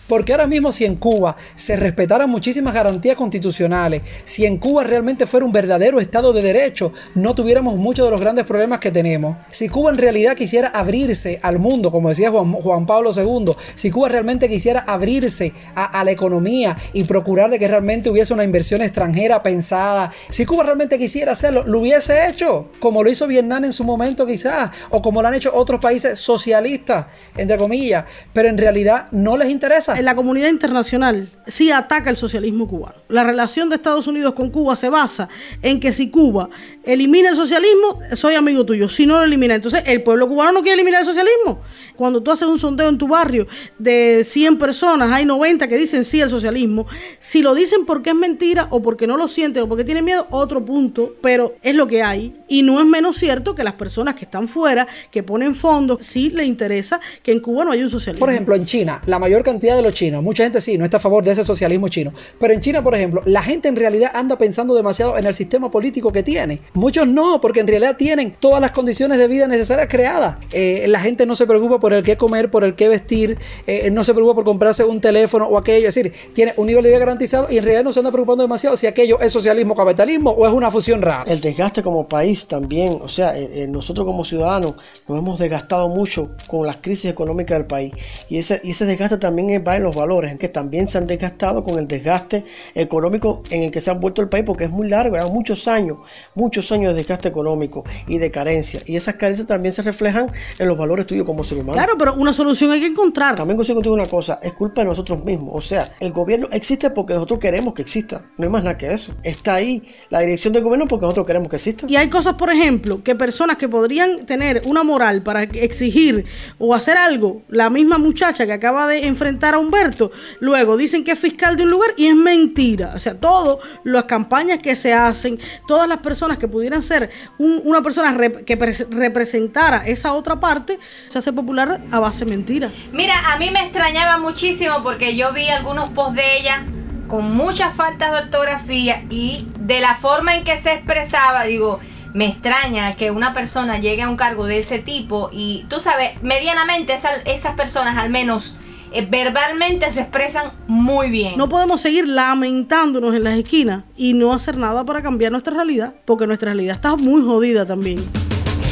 [0.09, 5.27] Porque ahora mismo si en Cuba se respetaran muchísimas garantías constitucionales, si en Cuba realmente
[5.27, 9.37] fuera un verdadero Estado de Derecho, no tuviéramos muchos de los grandes problemas que tenemos.
[9.51, 14.09] Si Cuba en realidad quisiera abrirse al mundo, como decía Juan, Pablo II, si Cuba
[14.09, 18.83] realmente quisiera abrirse a, a la economía y procurar de que realmente hubiese una inversión
[18.83, 23.73] extranjera pensada, si Cuba realmente quisiera hacerlo, lo hubiese hecho, como lo hizo Vietnam en
[23.73, 28.59] su momento quizás, o como lo han hecho otros países socialistas, entre comillas, pero en
[28.59, 29.96] realidad no les interesa.
[29.97, 32.97] En la comunidad internacional sí ataca el socialismo cubano.
[33.09, 35.27] La relación de Estados Unidos con Cuba se basa
[35.63, 36.51] en que si Cuba
[36.85, 38.91] elimina el socialismo, soy amigo tuyo.
[38.91, 41.63] Si no lo elimina, entonces el pueblo cubano no quiere eliminar el socialismo.
[41.97, 43.47] Cuando tú haces un sondeo en tu barrio
[43.79, 46.87] de 100 personas, hay 90 que dicen sí al socialismo.
[47.19, 50.27] Si lo dicen porque es mentira o porque no lo sienten o porque tienen miedo,
[50.29, 52.37] otro punto, pero es lo que hay.
[52.49, 56.29] Y no es menos cierto que las personas que están fuera, que ponen fondos, sí
[56.29, 58.21] le interesa que en Cuba no haya un socialismo.
[58.21, 60.99] Por ejemplo, en China, la mayor cantidad de los chinos, mucha gente sí, no está
[60.99, 64.11] a favor de ese socialismo chino, pero en China, por ejemplo, la gente en realidad
[64.15, 66.61] anda pensando demasiado en el sistema político que tiene.
[66.75, 70.37] Muchos no, porque en realidad tienen todas las condiciones de vida necesarias creadas.
[70.53, 73.91] Eh, la gente no se preocupa por el qué comer, por el qué vestir, eh,
[73.91, 76.91] no se preocupa por comprarse un teléfono o aquello, es decir, tiene un nivel de
[76.91, 79.77] vida garantizado y en realidad no se anda preocupando demasiado si aquello es socialismo o
[79.77, 81.25] capitalismo o es una fusión rara.
[81.27, 84.75] El desgaste como país también, o sea, eh, nosotros como ciudadanos
[85.09, 87.93] nos hemos desgastado mucho con las crisis económicas del país
[88.29, 91.07] y ese, y ese desgaste también va en los valores, en que también se han
[91.07, 94.71] desgastado con el desgaste económico en el que se ha vuelto el país porque es
[94.71, 95.99] muy largo, hay muchos años,
[96.35, 100.69] muchos años de desgaste económico y de carencia y esas carencias también se reflejan en
[100.69, 101.75] los valores tuyos como ser humano.
[101.75, 103.37] Claro, pero una solución hay que encontrar.
[103.37, 105.51] También consigo contigo una cosa, es culpa de nosotros mismos.
[105.55, 108.23] O sea, el gobierno existe porque nosotros queremos que exista.
[108.37, 109.15] No hay más nada que eso.
[109.23, 111.87] Está ahí la dirección del gobierno porque nosotros queremos que exista.
[111.89, 116.25] Y hay cosas, por ejemplo, que personas que podrían tener una moral para exigir
[116.59, 120.11] o hacer algo, la misma muchacha que acaba de enfrentar a Humberto,
[120.41, 122.93] luego dicen que es fiscal de un lugar y es mentira.
[122.95, 127.61] O sea, todas las campañas que se hacen, todas las personas que pudieran ser un-
[127.65, 132.73] una persona que pres- representara esa otra parte, se hace popular a base de mentiras.
[132.93, 136.65] Mira, a mí me extrañaba muchísimo porque yo vi algunos posts de ella
[137.09, 141.79] con muchas faltas de ortografía y de la forma en que se expresaba, digo,
[142.15, 146.21] me extraña que una persona llegue a un cargo de ese tipo y tú sabes,
[146.23, 148.57] medianamente esa- esas personas al menos
[148.93, 151.37] eh, verbalmente se expresan muy bien.
[151.37, 155.95] No podemos seguir lamentándonos en las esquinas y no hacer nada para cambiar nuestra realidad,
[156.05, 158.05] porque nuestra realidad está muy jodida también.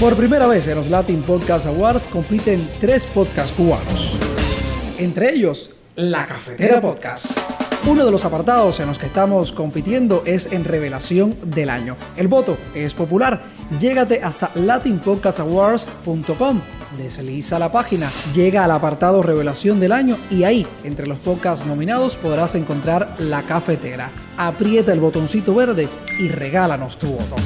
[0.01, 4.12] Por primera vez en los Latin Podcast Awards compiten tres podcasts cubanos.
[4.99, 7.37] Entre ellos, La Cafetera Podcast.
[7.87, 11.99] Uno de los apartados en los que estamos compitiendo es en Revelación del Año.
[12.17, 13.43] El voto es popular.
[13.79, 16.62] Llégate hasta latinpodcastawards.com.
[16.97, 22.16] Desliza la página, llega al apartado Revelación del Año y ahí, entre los podcasts nominados,
[22.16, 24.11] podrás encontrar La Cafetera.
[24.36, 25.88] Aprieta el botoncito verde
[26.18, 27.36] y regálanos tu voto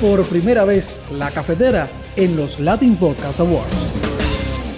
[0.00, 3.99] por primera vez la cafetera en los Latin Podcast Awards.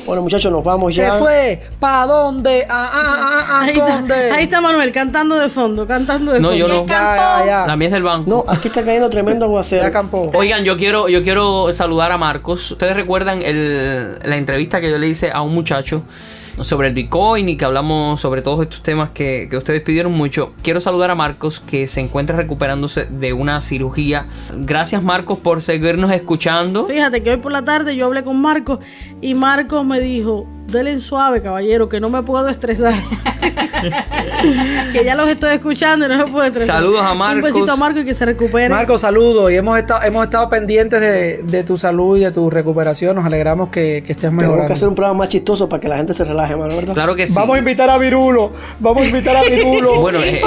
[0.05, 1.13] Bueno, muchachos, nos vamos ya.
[1.13, 1.61] Se fue.
[1.79, 2.67] ¿Pa dónde?
[2.69, 4.15] Ah, ah, ah, ah, Ahí ¿dónde?
[4.25, 6.67] está, ahí está Manuel cantando de fondo, cantando de No, fondo.
[6.67, 6.87] yo no.
[6.87, 7.67] Ya, ya, ya.
[7.67, 8.29] La mía es del banco.
[8.29, 9.91] No, aquí está cayendo tremendo aguacero.
[9.93, 10.31] Campó.
[10.35, 12.73] Oigan, yo quiero, yo quiero saludar a Marcos.
[12.73, 16.03] Ustedes recuerdan el- la entrevista que yo le hice a un muchacho
[16.61, 20.53] sobre el Bitcoin y que hablamos sobre todos estos temas que, que ustedes pidieron mucho,
[20.63, 24.27] quiero saludar a Marcos que se encuentra recuperándose de una cirugía.
[24.55, 26.87] Gracias Marcos por seguirnos escuchando.
[26.87, 28.79] Fíjate que hoy por la tarde yo hablé con Marcos
[29.21, 32.95] y Marcos me dijo, denle suave, caballero, que no me puedo estresar.
[34.93, 36.77] que ya los estoy escuchando y no me puedo estresar.
[36.77, 37.43] Saludos a Un Marcos.
[37.43, 38.69] besito a Marcos y que se recupere.
[38.69, 39.51] Marco, saludos.
[39.53, 43.17] Y hemos estado, hemos estado pendientes de, de tu salud y de tu recuperación.
[43.17, 44.69] Nos alegramos que, que estés Tenemos mejorando.
[44.69, 46.95] que hacer un programa más chistoso para que la gente se relaje, mano, ¿verdad?
[46.95, 47.35] Claro que sí.
[47.35, 48.53] Vamos a invitar a Virulo.
[48.81, 49.93] Vamos a invitar a Virulo.
[50.03, 50.41] Bueno, eh,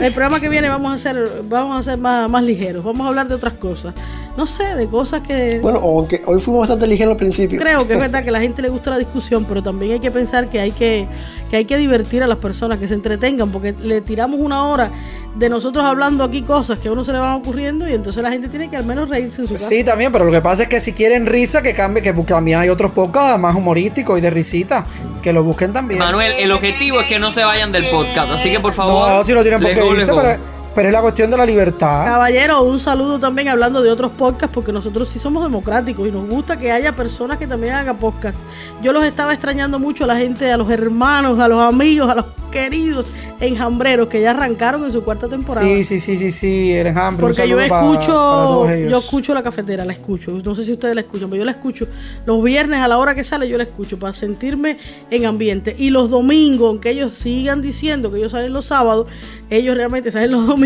[0.00, 3.08] El programa que viene vamos a hacer, vamos a ser más, más ligeros, vamos a
[3.08, 3.94] hablar de otras cosas.
[4.36, 7.60] No sé, de cosas que Bueno, aunque hoy fuimos bastante ligeros al principio.
[7.60, 10.00] creo que es verdad que a la gente le gusta la discusión, pero también hay
[10.00, 11.06] que pensar que hay que,
[11.50, 14.90] que hay que divertir a las personas, que se entretengan, porque le tiramos una hora
[15.34, 18.30] de nosotros hablando aquí cosas que a uno se le van ocurriendo y entonces la
[18.30, 19.66] gente tiene que al menos reírse en su casa.
[19.66, 22.58] Sí, también, pero lo que pasa es que si quieren risa, que cambie, que también
[22.58, 24.84] hay otros podcasts más humorísticos y de risita,
[25.22, 25.98] que lo busquen también.
[25.98, 29.08] Manuel, el objetivo es que no se vayan del podcast, así que por favor.
[29.08, 30.36] no, si no tienen por qué irse, pero,
[30.74, 32.04] pero es la cuestión de la libertad.
[32.04, 36.28] Caballero, un saludo también hablando de otros podcasts, porque nosotros sí somos democráticos y nos
[36.28, 38.40] gusta que haya personas que también hagan podcasts.
[38.82, 42.14] Yo los estaba extrañando mucho a la gente, a los hermanos, a los amigos, a
[42.14, 43.10] los queridos
[43.40, 45.66] enjambreros que ya arrancaron en su cuarta temporada.
[45.66, 47.26] Sí, sí, sí, sí, sí, eres hambre.
[47.26, 50.30] un Porque yo escucho, para yo escucho la cafetera, la escucho.
[50.44, 51.88] No sé si ustedes la escuchan, pero yo la escucho.
[52.24, 54.78] Los viernes a la hora que sale yo la escucho para sentirme
[55.10, 55.74] en ambiente.
[55.76, 59.08] Y los domingos, aunque ellos sigan diciendo que ellos salen los sábados,
[59.50, 60.61] ellos realmente salen los domingos,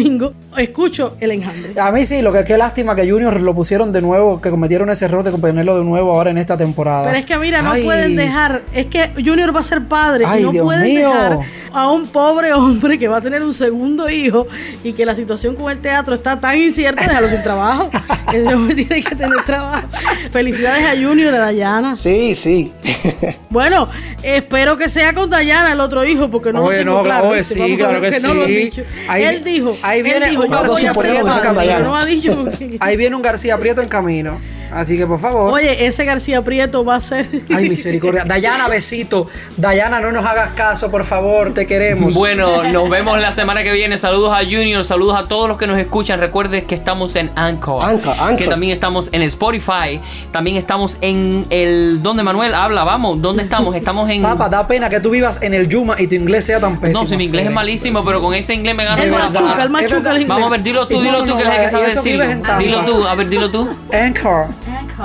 [0.56, 1.80] escucho el enjambre.
[1.80, 4.90] A mí sí, lo que qué lástima que Junior lo pusieron de nuevo, que cometieron
[4.90, 7.06] ese error de ponerlo de nuevo ahora en esta temporada.
[7.06, 7.84] Pero es que mira, no Ay.
[7.84, 11.08] pueden dejar, es que Junior va a ser padre Ay, y no Dios pueden mío.
[11.08, 11.38] dejar
[11.72, 14.46] a un pobre hombre que va a tener un segundo hijo
[14.82, 17.90] y que la situación con el teatro está tan incierta, déjalo sin trabajo.
[18.32, 19.86] Ese hombre tiene que tener trabajo.
[20.30, 21.96] Felicidades a Junior y a Dayana.
[21.96, 22.72] Sí, sí.
[23.48, 23.88] Bueno,
[24.22, 27.28] espero que sea con Dayana el otro hijo, porque no Oye, lo tengo no, claro.
[27.28, 28.82] oye, claro que no lo han dicho.
[29.08, 31.84] Ahí él dijo, ahí viene un García Prieto, padre, saca pero Dayana.
[31.84, 34.38] no ha dicho que- Ahí viene un García Prieto en camino.
[34.76, 35.52] Así que por favor.
[35.52, 37.26] Oye, ese García Prieto va a ser.
[37.54, 38.24] Ay, misericordia.
[38.26, 39.26] Dayana, besito.
[39.56, 42.12] Dayana, no nos hagas caso, por favor, te queremos.
[42.12, 43.96] Bueno, nos vemos la semana que viene.
[43.96, 46.20] Saludos a Junior, saludos a todos los que nos escuchan.
[46.20, 48.36] Recuerden que estamos en Anchor, Anchor, Anchor.
[48.36, 50.00] que también estamos en Spotify,
[50.30, 53.74] también estamos en el donde Manuel habla, vamos, ¿dónde estamos?
[53.74, 56.60] Estamos en Papá, da pena que tú vivas en el Yuma y tu inglés sea
[56.60, 57.02] tan pésimo.
[57.02, 59.70] No, si mi inglés es malísimo, pero con ese inglés me gano El machuca, el
[59.70, 60.16] machuca Es verdad.
[60.16, 60.28] el inglés.
[60.28, 62.26] Vamos a ver, dilo tú, dilo no, tú no, que eres el que sabe decirlo.
[62.26, 62.58] Tampa.
[62.58, 63.68] Dilo tú, a ver, dilo tú.
[63.92, 64.48] Anchor.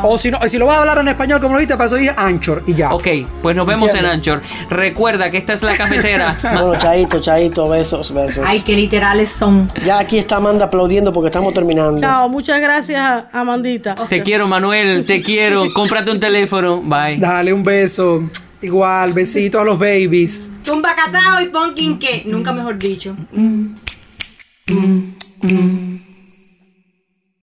[0.04, 1.96] O si no, si lo vas a hablar en español como lo dijiste, para eso
[1.96, 2.92] dije Anchor y ya.
[2.94, 3.08] Ok,
[3.42, 4.06] pues nos vemos en.
[4.06, 4.42] Anchor.
[4.70, 6.38] Recuerda que esta es la cafetera.
[6.52, 8.44] Bueno, chaito, chaito, besos, besos.
[8.46, 9.70] Ay, qué literales son.
[9.84, 12.00] Ya aquí está Amanda aplaudiendo porque estamos terminando.
[12.00, 13.96] Chao, muchas gracias, Amandita.
[14.10, 15.64] Te quiero, Manuel, te quiero.
[15.74, 16.82] Cómprate un teléfono.
[16.82, 17.18] Bye.
[17.18, 18.30] Dale un beso.
[18.62, 20.52] Igual, besito a los babies.
[20.64, 22.24] Tumba catao y pon quinqué.
[22.26, 23.16] Nunca mejor dicho.
[23.32, 23.76] Mm.